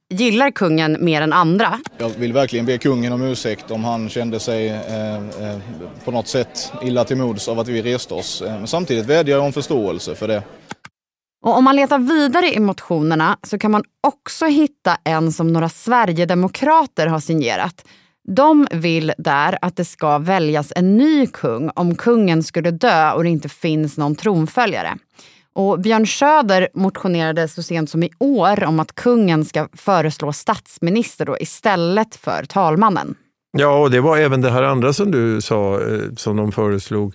gillar 0.11 0.51
kungen 0.51 0.97
mer 0.99 1.21
än 1.21 1.33
andra. 1.33 1.79
Jag 1.97 2.09
vill 2.09 2.33
verkligen 2.33 2.65
be 2.65 2.77
kungen 2.77 3.13
om 3.13 3.21
ursäkt 3.21 3.71
om 3.71 3.83
han 3.83 4.09
kände 4.09 4.39
sig 4.39 4.67
eh, 4.69 5.15
eh, 5.15 5.57
på 6.05 6.11
något 6.11 6.27
sätt 6.27 6.73
illa 6.83 7.03
till 7.03 7.17
mods 7.17 7.47
av 7.47 7.59
att 7.59 7.67
vi 7.67 7.81
reste 7.81 8.13
oss. 8.13 8.41
Eh, 8.41 8.53
Men 8.53 8.67
samtidigt 8.67 9.05
vädjar 9.05 9.37
jag 9.37 9.45
om 9.45 9.53
förståelse 9.53 10.15
för 10.15 10.27
det. 10.27 10.43
Och 11.43 11.57
om 11.57 11.63
man 11.63 11.75
letar 11.75 11.99
vidare 11.99 12.53
i 12.53 12.59
motionerna 12.59 13.37
så 13.43 13.57
kan 13.57 13.71
man 13.71 13.83
också 14.07 14.45
hitta 14.45 14.97
en 15.03 15.31
som 15.31 15.53
några 15.53 15.69
Sverigedemokrater 15.69 17.07
har 17.07 17.19
signerat. 17.19 17.85
De 18.27 18.67
vill 18.71 19.13
där 19.17 19.57
att 19.61 19.75
det 19.75 19.85
ska 19.85 20.17
väljas 20.17 20.73
en 20.75 20.97
ny 20.97 21.27
kung 21.27 21.69
om 21.75 21.95
kungen 21.95 22.43
skulle 22.43 22.71
dö 22.71 23.11
och 23.11 23.23
det 23.23 23.29
inte 23.29 23.49
finns 23.49 23.97
någon 23.97 24.15
tronföljare. 24.15 24.97
Och 25.53 25.79
Björn 25.79 26.07
Söder 26.07 26.67
motionerade 26.73 27.47
så 27.47 27.63
sent 27.63 27.89
som 27.89 28.03
i 28.03 28.09
år 28.19 28.63
om 28.63 28.79
att 28.79 28.95
kungen 28.95 29.45
ska 29.45 29.67
föreslå 29.73 30.33
statsminister 30.33 31.25
då 31.25 31.37
istället 31.39 32.15
för 32.15 32.43
talmannen. 32.45 33.15
Ja, 33.57 33.79
och 33.81 33.91
det 33.91 34.01
var 34.01 34.17
även 34.17 34.41
det 34.41 34.49
här 34.51 34.63
andra 34.63 34.93
som 34.93 35.11
du 35.11 35.41
sa, 35.41 35.81
eh, 35.81 35.99
som 36.17 36.37
de 36.37 36.51
föreslog. 36.51 37.13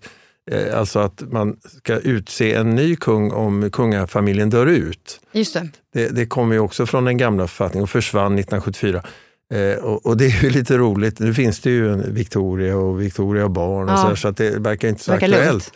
Eh, 0.50 0.78
Alltså 0.78 0.98
att 0.98 1.22
man 1.32 1.56
ska 1.82 1.96
utse 1.98 2.54
en 2.54 2.74
ny 2.74 2.96
kung 2.96 3.32
om 3.32 3.70
kungafamiljen 3.70 4.50
dör 4.50 4.66
ut. 4.66 5.20
Just 5.32 5.54
det. 5.54 5.68
Det, 5.92 6.08
det 6.08 6.26
kommer 6.26 6.54
ju 6.54 6.60
också 6.60 6.86
från 6.86 7.04
den 7.04 7.16
gamla 7.16 7.46
författningen 7.46 7.82
och 7.82 7.90
försvann 7.90 8.38
1974. 8.38 9.02
Eh, 9.54 9.84
och, 9.84 10.06
och 10.06 10.16
det 10.16 10.24
är 10.26 10.42
ju 10.44 10.50
lite 10.50 10.78
roligt. 10.78 11.18
Nu 11.18 11.34
finns 11.34 11.60
det 11.60 11.70
ju 11.70 11.92
en 11.92 12.14
Victoria 12.14 12.76
och 12.76 13.00
Victoria 13.02 13.48
barn 13.48 13.84
och 13.88 13.90
Ja. 13.94 13.96
så, 13.96 14.08
här, 14.08 14.14
så 14.14 14.28
att 14.28 14.36
det 14.36 14.50
verkar 14.58 14.88
inte 14.88 15.02
så 15.04 15.12
Verkar 15.12 15.26
aktuellt. 15.28 15.50
lugnt. 15.52 15.72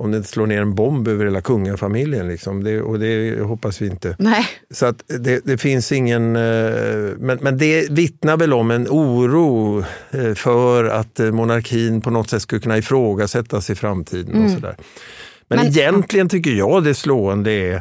Om 0.00 0.10
det 0.10 0.22
slår 0.24 0.46
ner 0.46 0.60
en 0.62 0.74
bomb 0.74 1.08
över 1.08 1.24
hela 1.24 1.40
kungafamiljen. 1.40 2.28
Liksom. 2.28 2.64
Det, 2.64 2.80
och 2.80 2.98
det 2.98 3.40
hoppas 3.42 3.82
vi 3.82 3.86
inte. 3.86 4.16
Nej. 4.18 4.46
Så 4.70 4.86
att 4.86 5.02
det, 5.06 5.40
det 5.44 5.58
finns 5.58 5.92
ingen... 5.92 6.36
eh, 6.36 7.12
Men, 7.18 7.38
men 7.40 7.58
det 7.58 7.90
vittnar 7.90 8.36
väl 8.36 8.52
om 8.52 8.70
en 8.70 8.86
oro 8.88 9.84
eh, 10.10 10.34
för 10.34 10.84
att 10.84 11.20
eh, 11.20 11.30
monarkin 11.30 12.00
på 12.00 12.10
något 12.10 12.30
sätt 12.30 12.42
skulle 12.42 12.60
kunna 12.60 12.78
ifrågasättas 12.78 13.70
i 13.70 13.74
framtiden. 13.74 14.32
Mm. 14.34 14.44
och 14.44 14.50
sådär. 14.50 14.76
Men, 15.48 15.58
Men- 15.58 15.66
egentligen 15.68 16.28
tycker 16.28 16.50
jag 16.50 16.84
det 16.84 16.94
slående 16.94 17.50
är, 17.52 17.74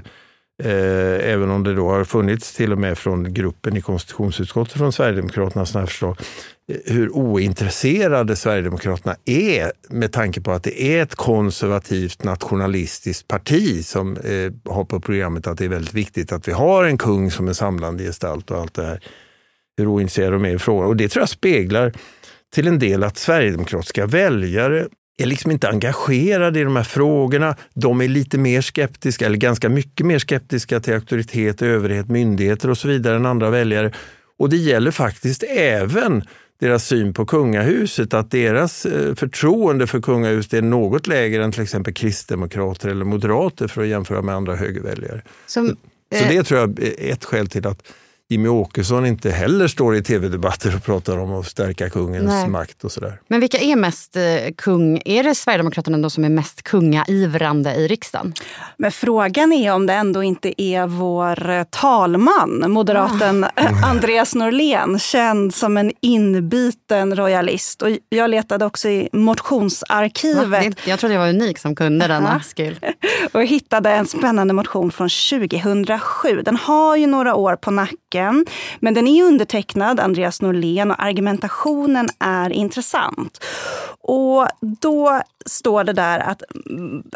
eh, 0.64 1.32
även 1.34 1.50
om 1.52 1.64
det 1.64 1.74
då 1.76 1.90
har 1.90 2.04
funnits 2.04 2.54
till 2.56 2.72
och 2.72 2.78
med 2.78 2.98
från 2.98 3.34
gruppen 3.34 3.78
i 3.78 3.82
konstitutionsutskottet 3.82 4.78
från 4.78 4.94
Sverigedemokraterna 4.94 5.66
sådana 5.66 5.88
förslag, 5.88 6.18
hur 6.86 7.10
ointresserade 7.16 8.36
Sverigedemokraterna 8.36 9.16
är 9.26 9.72
med 9.90 10.12
tanke 10.12 10.42
på 10.42 10.52
att 10.52 10.64
det 10.64 10.84
är 10.84 11.04
ett 11.04 11.16
konservativt 11.16 12.24
nationalistiskt 12.24 13.28
parti 13.28 13.86
som 13.86 14.18
eh, 14.18 14.74
har 14.74 14.84
på 14.84 15.00
programmet 15.00 15.48
att 15.48 15.58
det 15.58 15.66
är 15.66 15.70
väldigt 15.70 15.94
viktigt 15.94 16.32
att 16.32 16.48
vi 16.48 16.52
har 16.52 16.84
en 16.84 16.98
kung 16.98 17.32
som 17.32 17.48
en 17.48 17.56
samlande 17.56 18.04
gestalt 18.04 18.52
och 18.52 18.58
allt 18.58 18.74
det 18.74 18.86
här. 18.86 19.04
Hur 19.78 19.88
ointresserade 19.88 20.32
de 20.32 20.46
är 20.46 20.56
i 20.56 20.60
frågan. 20.60 20.88
Och 20.88 20.96
det 20.96 21.10
tror 21.10 21.22
jag 21.22 21.30
speglar 21.30 21.94
till 22.54 22.68
en 22.68 22.80
del 22.80 23.04
att 23.04 23.18
sverigedemokratiska 23.18 24.06
väljare 24.06 24.88
är 25.18 25.26
liksom 25.26 25.52
inte 25.52 25.70
engagerade 25.70 26.60
i 26.60 26.64
de 26.64 26.76
här 26.76 26.84
frågorna. 26.84 27.56
De 27.74 28.02
är 28.02 28.08
lite 28.08 28.38
mer 28.38 28.62
skeptiska, 28.62 29.26
eller 29.26 29.38
ganska 29.38 29.70
mycket 29.70 30.06
mer 30.06 30.20
skeptiska 30.20 30.80
till 30.80 30.94
auktoritet, 30.94 31.62
överhet, 31.62 32.10
myndigheter 32.10 32.70
och 32.70 32.78
så 32.78 32.88
vidare 32.88 33.16
än 33.16 33.26
andra 33.26 33.50
väljare. 33.50 33.92
Och 34.40 34.50
det 34.50 34.58
gäller 34.58 34.92
faktiskt 34.92 35.44
även 35.44 36.24
deras 36.60 36.88
syn 36.88 37.14
på 37.14 37.26
kungahuset, 37.26 38.14
att 38.14 38.32
deras 38.32 38.86
eh, 38.86 39.16
förtroende 39.16 39.88
för 39.88 40.02
kungahuset 40.02 40.54
är 40.54 40.62
något 40.62 41.08
lägre 41.08 41.44
än 41.44 41.52
till 41.52 41.64
exempel 41.64 41.94
kristdemokrater 41.94 42.90
eller 42.90 43.06
moderater 43.06 43.68
för 43.68 43.82
att 43.82 43.88
jämföra 43.88 44.22
med 44.22 44.36
andra 44.36 44.56
högerväljare. 44.56 45.22
Som, 45.46 45.78
Så 46.12 46.24
eh, 46.24 46.30
det 46.30 46.44
tror 46.44 46.60
jag 46.60 46.80
är 46.80 47.14
ett 47.14 47.26
skäl 47.26 47.48
till 47.48 47.68
att 47.68 47.84
Jimmy 48.30 48.50
Åkesson 48.50 49.06
inte 49.06 49.32
heller 49.32 49.68
står 49.68 49.96
i 49.96 50.04
tv-debatter 50.04 50.76
och 50.76 50.84
pratar 50.84 51.18
om 51.18 51.34
att 51.34 51.46
stärka 51.46 51.90
kungens 51.90 52.26
Nej. 52.26 52.48
makt 52.50 52.84
och 52.84 52.92
sådär. 52.92 53.20
Men 53.28 53.40
vilka 53.40 53.58
är 53.58 53.76
mest 53.76 54.16
eh, 54.16 54.22
kung? 54.58 55.02
Är 55.06 55.24
det 55.24 55.36
Sverigedemokraterna 55.36 55.98
då 55.98 56.10
som 56.10 56.24
är 56.24 56.30
mest 56.30 56.62
kungaivrande 56.64 57.74
i 57.74 57.88
riksdagen? 57.88 58.34
Men 58.78 58.92
frågan 58.92 59.54
är 59.54 59.74
om 59.74 59.86
det 59.86 59.94
ändå 59.94 60.24
inte 60.24 60.62
är 60.62 60.88
vår 60.88 61.50
eh, 61.50 61.64
talman, 61.64 62.72
moderaten 62.72 63.44
eh, 63.56 63.90
Andreas 63.90 64.36
Norlén, 64.36 65.00
känd 65.00 65.54
som 65.54 65.78
en 65.78 65.92
inbiten 66.02 67.16
royalist. 67.16 67.82
Och 67.82 67.90
jag 68.10 68.30
letade 68.30 68.66
också 68.66 68.90
i 68.90 69.10
motionsarkivet? 69.14 70.76
Det- 70.78 70.88
Jag 70.90 71.00
trodde 71.00 71.14
jag 71.16 71.22
var 71.22 71.30
unik 71.30 71.58
som 71.58 71.76
kunde 71.76 72.08
denna 72.08 72.40
skill. 72.40 72.80
och 73.32 73.44
hittade 73.44 73.90
en 73.92 74.06
spännande 74.08 74.54
motion 74.54 74.92
från 74.92 75.10
2007. 75.10 76.42
Den 76.46 76.56
har 76.56 76.96
ju 76.96 77.08
några 77.08 77.36
år 77.36 77.56
på 77.56 77.72
nacken, 77.72 78.17
men 78.80 78.94
den 78.94 79.08
är 79.08 79.24
undertecknad 79.24 80.00
Andreas 80.00 80.42
Norlén 80.42 80.92
och 80.92 81.04
argumentationen 81.04 82.10
är 82.20 82.50
intressant. 82.50 83.44
Och 84.02 84.48
då 84.82 85.22
står 85.46 85.84
det 85.84 85.94
där 85.94 86.20
att, 86.20 86.44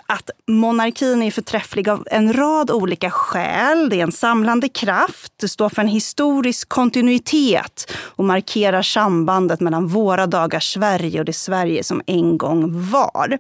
att 0.06 0.30
monarkin 0.48 1.24
är 1.24 1.32
förträfflig 1.32 1.90
av 1.90 2.08
en 2.12 2.34
rad 2.34 2.72
olika 2.72 3.12
skäl. 3.12 3.90
Det 3.90 4.00
är 4.00 4.04
en 4.04 4.12
samlande 4.12 4.70
kraft, 4.70 5.34
det 5.38 5.48
står 5.48 5.70
för 5.70 5.82
en 5.82 5.88
historisk 5.88 6.70
kontinuitet 6.70 7.92
och 7.98 8.26
markerar 8.26 8.82
sambandet 8.82 9.60
mellan 9.60 9.88
våra 9.88 10.28
dagars 10.28 10.74
Sverige 10.74 11.20
och 11.20 11.26
det 11.26 11.34
Sverige 11.34 11.84
som 11.84 12.02
en 12.06 12.38
gång 12.38 12.90
var. 12.92 13.38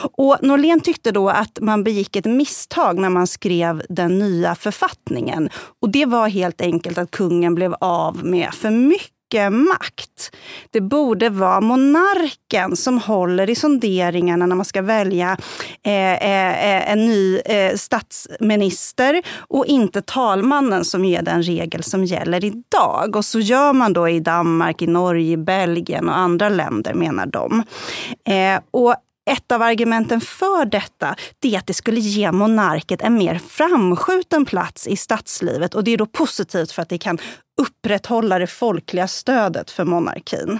Och 0.00 0.36
Norlén 0.42 0.80
tyckte 0.80 1.10
då 1.10 1.28
att 1.28 1.58
man 1.60 1.84
begick 1.84 2.16
ett 2.16 2.24
misstag 2.24 2.98
när 2.98 3.10
man 3.10 3.26
skrev 3.26 3.82
den 3.88 4.18
nya 4.18 4.54
författningen. 4.54 5.48
Och 5.82 5.90
det 5.90 6.06
var 6.06 6.28
helt 6.28 6.60
enkelt 6.60 6.87
att 6.96 7.10
kungen 7.10 7.54
blev 7.54 7.74
av 7.80 8.24
med 8.24 8.54
för 8.54 8.70
mycket 8.70 9.08
makt. 9.52 10.36
Det 10.70 10.80
borde 10.80 11.28
vara 11.28 11.60
monarken 11.60 12.76
som 12.76 12.98
håller 12.98 13.50
i 13.50 13.54
sonderingarna 13.54 14.46
när 14.46 14.56
man 14.56 14.64
ska 14.64 14.82
välja 14.82 15.36
eh, 15.82 16.12
eh, 16.12 16.74
eh 16.74 16.92
en 16.92 17.06
ny 17.06 17.38
eh, 17.38 17.74
statsminister 17.74 19.22
och 19.38 19.66
inte 19.66 20.02
talmannen 20.02 20.84
som 20.84 21.04
är 21.04 21.22
den 21.22 21.42
regel 21.42 21.82
som 21.82 22.04
gäller 22.04 22.44
idag. 22.44 23.16
Och 23.16 23.24
så 23.24 23.40
gör 23.40 23.72
man 23.72 23.92
då 23.92 24.08
i 24.08 24.20
Danmark, 24.20 24.82
i 24.82 24.86
Norge, 24.86 25.32
i 25.32 25.36
Belgien 25.36 26.08
och 26.08 26.16
andra 26.16 26.48
länder 26.48 26.94
menar 26.94 27.26
de. 27.26 27.62
Eh, 28.28 28.60
och 28.70 28.94
ett 29.28 29.52
av 29.52 29.62
argumenten 29.62 30.20
för 30.20 30.64
detta 30.64 31.16
det 31.38 31.54
är 31.54 31.58
att 31.58 31.66
det 31.66 31.74
skulle 31.74 32.00
ge 32.00 32.32
monarket 32.32 33.02
en 33.02 33.14
mer 33.14 33.40
framskjuten 33.48 34.46
plats 34.46 34.86
i 34.86 34.96
statslivet. 34.96 35.74
Och 35.74 35.84
det 35.84 35.90
är 35.90 35.96
då 35.96 36.06
positivt 36.06 36.72
för 36.72 36.82
att 36.82 36.88
det 36.88 36.98
kan 36.98 37.18
upprätthålla 37.58 38.38
det 38.38 38.46
folkliga 38.46 39.08
stödet 39.08 39.70
för 39.70 39.84
monarkin. 39.84 40.58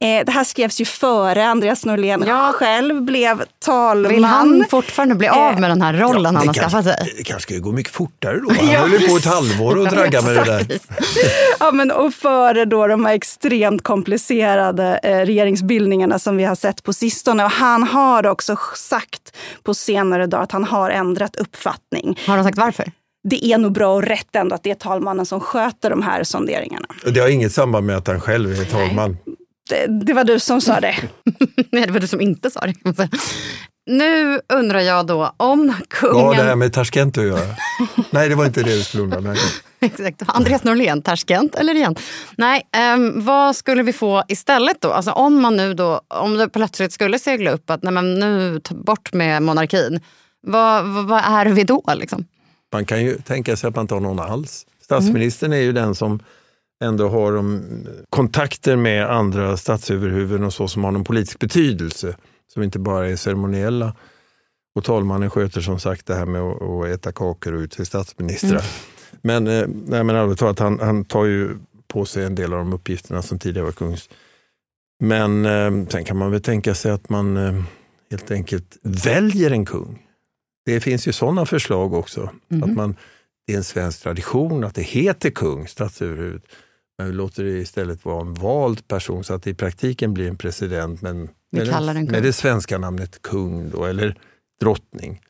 Eh, 0.00 0.24
det 0.26 0.32
här 0.32 0.44
skrevs 0.44 0.80
ju 0.80 0.84
före 0.84 1.46
Andreas 1.46 1.84
Norlén 1.84 2.24
själv 2.54 3.02
blev 3.02 3.42
talman. 3.64 4.12
Vill 4.12 4.24
han 4.24 4.64
fortfarande 4.70 5.14
bli 5.14 5.28
av 5.28 5.60
med 5.60 5.70
den 5.70 5.82
här 5.82 5.92
rollen 5.94 6.24
han 6.24 6.34
det 6.34 6.38
har 6.38 6.44
kanske- 6.54 6.62
skaffat 6.62 6.84
sig? 6.84 7.14
Det 7.16 7.22
kanske 7.22 7.52
ska 7.52 7.60
gå 7.62 7.72
mycket 7.72 7.92
fortare 7.92 8.40
då. 8.40 8.52
Han 8.60 8.70
Ja, 8.70 8.78
höll 8.80 8.90
ju 8.92 8.98
på 8.98 9.04
ett 9.04 9.10
precis. 9.12 9.32
halvår 9.32 9.76
och 9.78 9.88
dragga 9.88 10.22
med 10.22 10.36
det 10.36 10.44
där. 10.44 10.78
Ja, 11.60 11.70
men 11.72 11.90
och 11.90 12.14
före 12.14 12.64
då 12.64 12.86
de 12.86 13.04
här 13.04 13.14
extremt 13.14 13.82
komplicerade 13.82 15.00
eh, 15.02 15.18
regeringsbildningarna 15.18 16.18
som 16.18 16.36
vi 16.36 16.44
har 16.44 16.54
sett 16.54 16.82
på 16.82 16.92
sistone. 16.92 17.44
Och 17.44 17.50
han 17.50 17.82
har 17.82 18.26
också 18.26 18.56
sagt 18.76 19.36
på 19.62 19.74
senare 19.74 20.26
dagar 20.26 20.42
att 20.44 20.52
han 20.52 20.64
har 20.64 20.90
ändrat 20.90 21.36
uppfattning. 21.36 22.20
Har 22.26 22.34
han 22.36 22.44
sagt 22.44 22.58
varför? 22.58 22.84
Det 23.28 23.44
är 23.44 23.58
nog 23.58 23.72
bra 23.72 23.94
och 23.94 24.02
rätt 24.02 24.36
ändå 24.36 24.54
att 24.54 24.62
det 24.62 24.70
är 24.70 24.74
talmannen 24.74 25.26
som 25.26 25.40
sköter 25.40 25.90
de 25.90 26.02
här 26.02 26.24
sonderingarna. 26.24 26.86
Och 27.04 27.12
Det 27.12 27.20
har 27.20 27.28
inget 27.28 27.52
samband 27.52 27.86
med 27.86 27.96
att 27.96 28.06
han 28.06 28.20
själv 28.20 28.60
är 28.60 28.64
talman. 28.64 29.16
Det, 29.68 29.86
det 29.86 30.12
var 30.12 30.24
du 30.24 30.40
som 30.40 30.60
sa 30.60 30.80
det. 30.80 30.96
Nej, 31.70 31.86
det 31.86 31.92
var 31.92 32.00
du 32.00 32.06
som 32.06 32.20
inte 32.20 32.50
sa 32.50 32.60
det. 32.60 33.08
Nu 33.86 34.40
undrar 34.52 34.80
jag 34.80 35.06
då 35.06 35.34
om 35.36 35.74
kungen... 35.88 36.14
Vad 36.14 36.24
har 36.24 36.34
det 36.34 36.48
här 36.48 36.56
med 36.56 36.72
Tashkent 36.72 37.18
att 37.18 37.24
göra? 37.24 37.54
Nej, 38.10 38.28
det 38.28 38.34
var 38.34 38.46
inte 38.46 38.62
det 38.62 38.76
du 38.76 38.82
skulle 38.82 39.02
undra. 39.02 39.20
Nej. 39.20 39.36
Exakt. 39.80 40.22
Andreas 40.26 40.64
Norlén, 40.64 41.02
Tashkent 41.02 41.54
eller 41.54 41.74
igen? 41.74 41.94
Nej, 42.36 42.62
ehm, 42.72 43.24
vad 43.24 43.56
skulle 43.56 43.82
vi 43.82 43.92
få 43.92 44.22
istället 44.28 44.80
då? 44.80 44.92
Alltså 44.92 45.10
om 45.10 45.42
man 45.42 45.56
nu 45.56 45.74
då, 45.74 46.00
om 46.08 46.36
det 46.36 46.48
plötsligt 46.48 46.92
skulle 46.92 47.18
segla 47.18 47.50
upp 47.50 47.70
att 47.70 47.82
nej, 47.82 47.92
men 47.92 48.14
nu 48.14 48.60
ta 48.60 48.74
bort 48.74 49.12
med 49.12 49.42
monarkin. 49.42 50.00
Vad, 50.46 50.84
vad, 50.84 51.04
vad 51.04 51.22
är 51.24 51.46
vi 51.46 51.64
då 51.64 51.82
liksom? 51.94 52.26
Man 52.74 52.84
kan 52.84 53.04
ju 53.04 53.18
tänka 53.18 53.56
sig 53.56 53.68
att 53.68 53.76
man 53.76 53.88
har 53.90 54.00
någon 54.00 54.18
alls. 54.18 54.66
Statsministern 54.80 55.52
är 55.52 55.56
ju 55.56 55.72
den 55.72 55.94
som 55.94 56.20
ändå 56.84 57.08
har 57.08 57.32
de 57.32 57.62
kontakter 58.10 58.76
med 58.76 59.10
andra 59.10 59.56
statsöverhuvuden 59.56 60.44
och 60.44 60.52
så 60.52 60.68
som 60.68 60.84
har 60.84 60.90
någon 60.90 61.04
politisk 61.04 61.38
betydelse, 61.38 62.16
som 62.52 62.62
inte 62.62 62.78
bara 62.78 63.08
är 63.08 63.16
ceremoniella. 63.16 63.96
Och 64.74 64.84
talmannen 64.84 65.30
sköter 65.30 65.60
som 65.60 65.80
sagt 65.80 66.06
det 66.06 66.14
här 66.14 66.26
med 66.26 66.42
att, 66.42 66.86
äta 66.86 67.12
kakor 67.12 67.54
och 67.54 67.60
utse 67.60 67.84
statsministrar. 67.84 68.50
Mm. 68.50 68.64
Men, 69.22 69.46
eh, 69.46 69.68
nej, 69.86 70.04
men 70.04 70.16
allvarligt 70.16 70.38
talat, 70.38 70.58
han, 70.58 70.80
han 70.80 71.04
tar 71.04 71.24
ju 71.24 71.58
på 71.88 72.04
sig 72.04 72.24
en 72.24 72.34
del 72.34 72.52
av 72.52 72.58
de 72.58 72.72
uppgifterna 72.72 73.22
som 73.22 73.38
tidigare 73.38 73.64
var 73.64 73.72
kungs. 73.72 74.08
Men 75.00 75.46
eh, 75.46 75.88
sen 75.88 76.04
kan 76.04 76.16
man 76.16 76.30
väl 76.30 76.42
tänka 76.42 76.74
sig 76.74 76.92
att 76.92 77.08
man 77.08 77.36
eh, 77.36 77.62
helt 78.10 78.30
enkelt 78.30 78.78
väljer 78.82 79.50
en 79.50 79.64
kung. 79.64 80.03
Det 80.64 80.80
finns 80.80 81.08
ju 81.08 81.12
sådana 81.12 81.46
förslag 81.46 81.94
också. 81.94 82.30
Mm. 82.50 82.62
Att 82.62 82.76
man, 82.76 82.96
det 83.46 83.52
är 83.52 83.56
en 83.56 83.64
svensk 83.64 84.02
tradition 84.02 84.64
att 84.64 84.74
det 84.74 84.82
heter 84.82 85.30
kung, 85.30 85.68
statsöverhuvud. 85.68 86.42
Men 86.98 87.06
vi 87.06 87.12
låter 87.12 87.44
det 87.44 87.50
istället 87.50 88.04
vara 88.04 88.20
en 88.20 88.34
vald 88.34 88.88
person 88.88 89.24
så 89.24 89.34
att 89.34 89.42
det 89.42 89.50
i 89.50 89.54
praktiken 89.54 90.14
blir 90.14 90.28
en 90.28 90.36
president 90.36 91.02
men 91.02 91.28
med, 91.52 91.66
den, 91.66 92.04
med 92.06 92.22
det 92.22 92.32
svenska 92.32 92.78
namnet 92.78 93.22
kung 93.22 93.70
då, 93.70 93.84
eller 93.84 94.18
drottning 94.60 95.20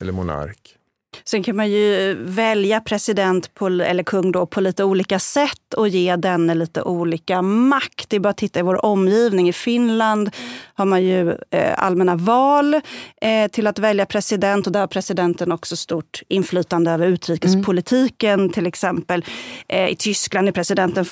eller 0.00 0.12
monark. 0.12 0.77
Sen 1.24 1.42
kan 1.42 1.56
man 1.56 1.70
ju 1.70 2.14
välja 2.20 2.80
president 2.80 3.54
på, 3.54 3.66
eller 3.66 4.02
kung 4.02 4.32
då, 4.32 4.46
på 4.46 4.60
lite 4.60 4.84
olika 4.84 5.18
sätt 5.18 5.74
och 5.76 5.88
ge 5.88 6.16
denne 6.16 6.54
lite 6.54 6.82
olika 6.82 7.42
makt. 7.42 8.10
Det 8.10 8.16
är 8.16 8.20
bara 8.20 8.28
att 8.28 8.36
titta 8.36 8.60
i 8.60 8.62
vår 8.62 8.84
omgivning. 8.84 9.48
I 9.48 9.52
Finland 9.52 10.30
har 10.74 10.84
man 10.84 11.04
ju 11.04 11.30
eh, 11.50 11.84
allmänna 11.84 12.16
val 12.16 12.74
eh, 13.20 13.50
till 13.50 13.66
att 13.66 13.78
välja 13.78 14.06
president 14.06 14.66
och 14.66 14.72
där 14.72 14.80
har 14.80 14.86
presidenten 14.86 15.52
också 15.52 15.76
stort 15.76 16.22
inflytande 16.28 16.90
över 16.90 17.06
utrikespolitiken 17.06 18.40
mm. 18.40 18.52
till 18.52 18.66
exempel. 18.66 19.24
Eh, 19.68 19.88
I 19.88 19.96
Tyskland 19.96 20.48
är 20.48 20.52
presidenten 20.52 21.04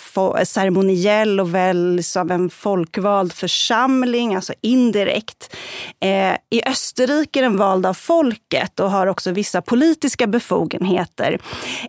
ceremoniell 0.45 1.41
och 1.41 1.55
väljs 1.55 2.17
av 2.17 2.31
en 2.31 2.51
folkvald 2.51 3.33
församling, 3.33 4.35
alltså 4.35 4.53
indirekt. 4.61 5.57
Eh, 6.01 6.33
I 6.51 6.63
Österrike 6.67 7.41
är 7.41 7.43
den 7.43 7.57
vald 7.57 7.87
av 7.87 7.95
folket 7.95 8.81
och 8.81 8.91
har 8.91 9.07
också 9.07 9.31
vissa 9.31 9.63
politiska 9.63 9.86
befogenheter. 10.27 11.39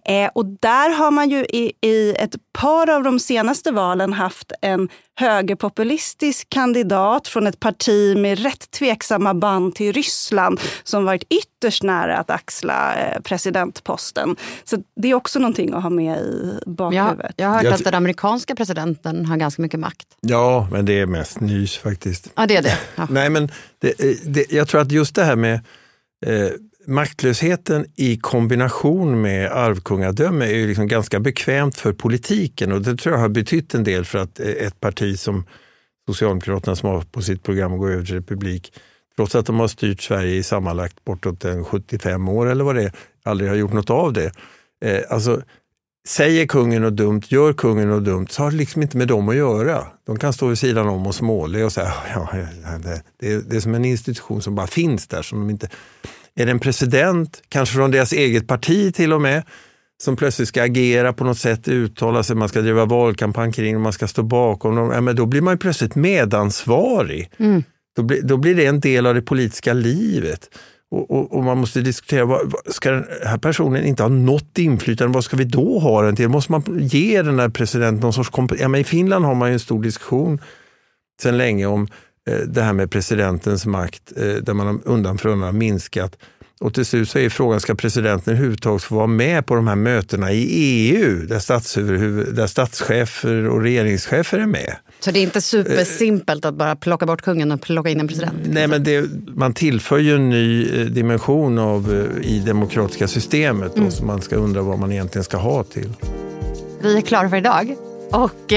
Eh, 0.05 0.29
och 0.33 0.45
där 0.45 0.95
har 0.97 1.11
man 1.11 1.29
ju 1.29 1.45
i, 1.45 1.71
i 1.81 2.13
ett 2.13 2.35
par 2.53 2.89
av 2.89 3.03
de 3.03 3.19
senaste 3.19 3.71
valen 3.71 4.13
haft 4.13 4.51
en 4.61 4.89
högerpopulistisk 5.15 6.49
kandidat 6.49 7.27
från 7.27 7.47
ett 7.47 7.59
parti 7.59 8.17
med 8.17 8.39
rätt 8.39 8.71
tveksamma 8.71 9.33
band 9.33 9.75
till 9.75 9.93
Ryssland 9.93 10.59
som 10.83 11.05
varit 11.05 11.23
ytterst 11.29 11.83
nära 11.83 12.17
att 12.17 12.29
axla 12.29 12.95
eh, 12.95 13.21
presidentposten. 13.21 14.35
Så 14.63 14.77
det 14.95 15.07
är 15.07 15.13
också 15.13 15.39
någonting 15.39 15.73
att 15.73 15.83
ha 15.83 15.89
med 15.89 16.19
i 16.19 16.59
bakhuvudet. 16.65 17.33
Ja, 17.37 17.43
jag 17.43 17.47
har 17.47 17.63
hört 17.63 17.73
att 17.73 17.83
den 17.83 17.93
amerikanska 17.93 18.55
presidenten 18.55 19.25
har 19.25 19.37
ganska 19.37 19.61
mycket 19.61 19.79
makt. 19.79 20.07
Ja, 20.21 20.67
men 20.71 20.85
det 20.85 20.99
är 20.99 21.05
mest 21.05 21.39
nys 21.39 21.77
faktiskt. 21.77 22.31
Ja, 22.35 22.45
det 22.45 22.55
är 22.55 22.63
det. 22.63 22.77
Ja. 22.95 23.07
Nej, 23.09 23.29
men 23.29 23.51
det, 23.79 23.99
eh, 23.99 24.15
det, 24.25 24.51
jag 24.51 24.67
tror 24.67 24.81
att 24.81 24.91
just 24.91 25.15
det 25.15 25.23
här 25.23 25.35
med 25.35 25.53
eh, 26.25 26.49
maktlösheten 26.87 27.85
i 27.95 28.17
kombination 28.17 29.21
med 29.21 29.51
arvkungadöme 29.51 30.45
är 30.45 30.55
ju 30.55 30.67
liksom 30.67 30.87
ganska 30.87 31.19
bekvämt 31.19 31.77
för 31.77 31.93
politiken 31.93 32.71
och 32.71 32.81
det 32.81 32.95
tror 32.95 33.15
jag 33.15 33.21
har 33.21 33.29
betytt 33.29 33.73
en 33.73 33.83
del 33.83 34.05
för 34.05 34.19
att 34.19 34.39
eh, 34.39 34.47
ett 34.47 34.79
parti 34.79 35.19
som 35.19 35.45
Socialdemokraterna 36.07 36.75
som 36.75 36.89
har 36.89 37.01
på 37.01 37.21
sitt 37.21 37.43
program 37.43 37.73
att 37.73 37.79
gå 37.79 37.87
över 37.87 38.05
till 38.05 38.15
republik, 38.15 38.73
trots 39.15 39.35
att 39.35 39.45
de 39.45 39.59
har 39.59 39.67
styrt 39.67 40.01
Sverige 40.01 40.35
i 40.35 40.43
sammanlagt 40.43 41.05
bortåt 41.05 41.45
75 41.65 42.29
år 42.29 42.45
eller 42.45 42.63
vad 42.63 42.75
det 42.75 42.83
är, 42.83 42.91
aldrig 43.23 43.49
har 43.49 43.57
gjort 43.57 43.73
något 43.73 43.89
av 43.89 44.13
det. 44.13 44.31
Eh, 44.85 45.01
alltså, 45.09 45.41
säger 46.07 46.45
kungen 46.45 46.81
något 46.81 46.95
dumt, 46.95 47.21
gör 47.27 47.53
kungen 47.53 47.89
något 47.89 48.05
dumt, 48.05 48.27
så 48.29 48.43
har 48.43 48.51
det 48.51 48.57
liksom 48.57 48.81
inte 48.81 48.97
med 48.97 49.07
dem 49.07 49.29
att 49.29 49.35
göra. 49.35 49.87
De 50.05 50.19
kan 50.19 50.33
stå 50.33 50.47
vid 50.47 50.57
sidan 50.57 50.87
om 50.87 51.07
och 51.07 51.15
småle 51.15 51.63
och 51.63 51.71
säga 51.71 51.93
ja, 52.13 52.29
det, 52.83 53.01
det, 53.49 53.55
är 53.55 53.59
som 53.59 53.75
en 53.75 53.85
institution 53.85 54.41
som 54.41 54.55
bara 54.55 54.67
finns 54.67 55.07
där. 55.07 55.21
Som 55.21 55.39
de 55.39 55.49
inte, 55.49 55.69
är 56.37 56.45
det 56.45 56.51
en 56.51 56.59
president, 56.59 57.41
kanske 57.49 57.75
från 57.75 57.91
deras 57.91 58.13
eget 58.13 58.47
parti 58.47 58.93
till 58.95 59.13
och 59.13 59.21
med, 59.21 59.43
som 60.03 60.15
plötsligt 60.15 60.47
ska 60.47 60.63
agera 60.63 61.13
på 61.13 61.23
något 61.23 61.37
sätt, 61.37 61.67
uttala 61.67 62.23
sig, 62.23 62.35
man 62.35 62.49
ska 62.49 62.61
driva 62.61 62.85
valkampanj 62.85 63.53
kring 63.53 63.81
man 63.81 63.93
ska 63.93 64.07
stå 64.07 64.23
bakom 64.23 64.75
dem, 64.75 64.91
ja, 64.91 65.01
men 65.01 65.15
då 65.15 65.25
blir 65.25 65.41
man 65.41 65.57
plötsligt 65.57 65.95
medansvarig. 65.95 67.31
Mm. 67.37 67.63
Då, 67.95 68.03
blir, 68.03 68.21
då 68.21 68.37
blir 68.37 68.55
det 68.55 68.65
en 68.65 68.79
del 68.79 69.05
av 69.05 69.15
det 69.15 69.21
politiska 69.21 69.73
livet. 69.73 70.49
Och, 70.91 71.11
och, 71.11 71.33
och, 71.33 71.43
man 71.43 71.57
måste 71.57 71.81
diskutera, 71.81 72.25
vad, 72.25 72.53
ska 72.65 72.91
den 72.91 73.05
här 73.25 73.37
personen 73.37 73.85
inte 73.85 74.03
ha 74.03 74.09
något 74.09 74.57
inflytande, 74.57 75.13
vad 75.13 75.23
ska 75.23 75.37
vi 75.37 75.43
då 75.43 75.79
ha 75.79 76.01
den 76.01 76.15
till? 76.15 76.29
Måste 76.29 76.51
man 76.51 76.63
ge 76.81 77.21
den 77.21 77.39
här 77.39 77.49
presidenten 77.49 77.99
någon 77.99 78.13
sorts 78.13 78.29
kompetens? 78.29 78.61
Ja, 78.61 78.67
men 78.67 78.81
I 78.81 78.83
Finland 78.83 79.25
har 79.25 79.35
man 79.35 79.51
en 79.51 79.59
stor 79.59 79.83
diskussion 79.83 80.41
sedan 81.21 81.37
länge 81.37 81.65
om 81.65 81.87
det 82.47 82.61
här 82.61 82.73
med 82.73 82.91
presidentens 82.91 83.65
makt, 83.65 84.13
eh, 84.15 84.23
där 84.23 84.53
man 84.53 84.81
undan 84.85 85.17
för 85.17 85.29
undan 85.29 85.57
minskat. 85.57 86.17
Och 86.59 86.73
till 86.73 86.85
slut 86.85 87.09
så 87.09 87.19
är 87.19 87.29
frågan, 87.29 87.59
ska 87.59 87.75
presidenten 87.75 88.33
överhuvudtaget 88.33 88.83
få 88.83 88.95
vara 88.95 89.07
med 89.07 89.45
på 89.45 89.55
de 89.55 89.67
här 89.67 89.75
mötena 89.75 90.31
i 90.31 90.43
EU, 90.43 91.25
där, 91.27 92.33
där 92.33 92.47
statschefer 92.47 93.47
och 93.47 93.61
regeringschefer 93.61 94.39
är 94.39 94.45
med? 94.45 94.75
Så 94.99 95.11
det 95.11 95.19
är 95.19 95.23
inte 95.23 95.41
supersimpelt 95.41 96.45
att 96.45 96.53
bara 96.53 96.75
plocka 96.75 97.05
bort 97.05 97.21
kungen 97.21 97.51
och 97.51 97.61
plocka 97.61 97.89
in 97.89 97.99
en 97.99 98.07
president? 98.07 98.33
Nej, 98.45 98.67
men 98.67 98.83
det, 98.83 99.09
man 99.27 99.53
tillför 99.53 99.97
ju 99.97 100.15
en 100.15 100.29
ny 100.29 100.69
eh, 100.81 100.85
dimension 100.85 101.59
av, 101.59 102.13
i 102.21 102.39
demokratiska 102.39 103.07
systemet 103.07 103.77
mm. 103.77 103.91
som 103.91 104.07
man 104.07 104.21
ska 104.21 104.35
undra 104.35 104.61
vad 104.61 104.79
man 104.79 104.91
egentligen 104.91 105.23
ska 105.23 105.37
ha 105.37 105.63
till. 105.63 105.89
Vi 106.81 106.97
är 106.97 107.01
klara 107.01 107.29
för 107.29 107.37
idag 107.37 107.75
och 108.11 108.53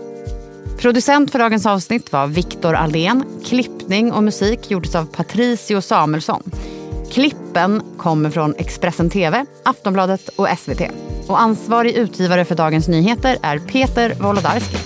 Producent 0.78 1.32
för 1.32 1.38
dagens 1.38 1.66
avsnitt 1.66 2.12
var 2.12 2.26
Viktor 2.26 2.74
Aldén. 2.74 3.24
Klippning 3.44 4.12
och 4.12 4.22
musik 4.22 4.70
gjordes 4.70 4.94
av 4.94 5.04
Patricio 5.04 5.80
Samuelsson. 5.80 6.42
Klippen 7.10 7.82
kommer 7.96 8.30
från 8.30 8.54
Expressen 8.58 9.10
TV, 9.10 9.46
Aftonbladet 9.62 10.28
och 10.28 10.48
SVT. 10.58 10.80
Och 11.26 11.40
ansvarig 11.40 11.92
utgivare 11.92 12.44
för 12.44 12.54
Dagens 12.54 12.88
Nyheter 12.88 13.36
är 13.42 13.58
Peter 13.58 14.14
Wolodarski. 14.14 14.76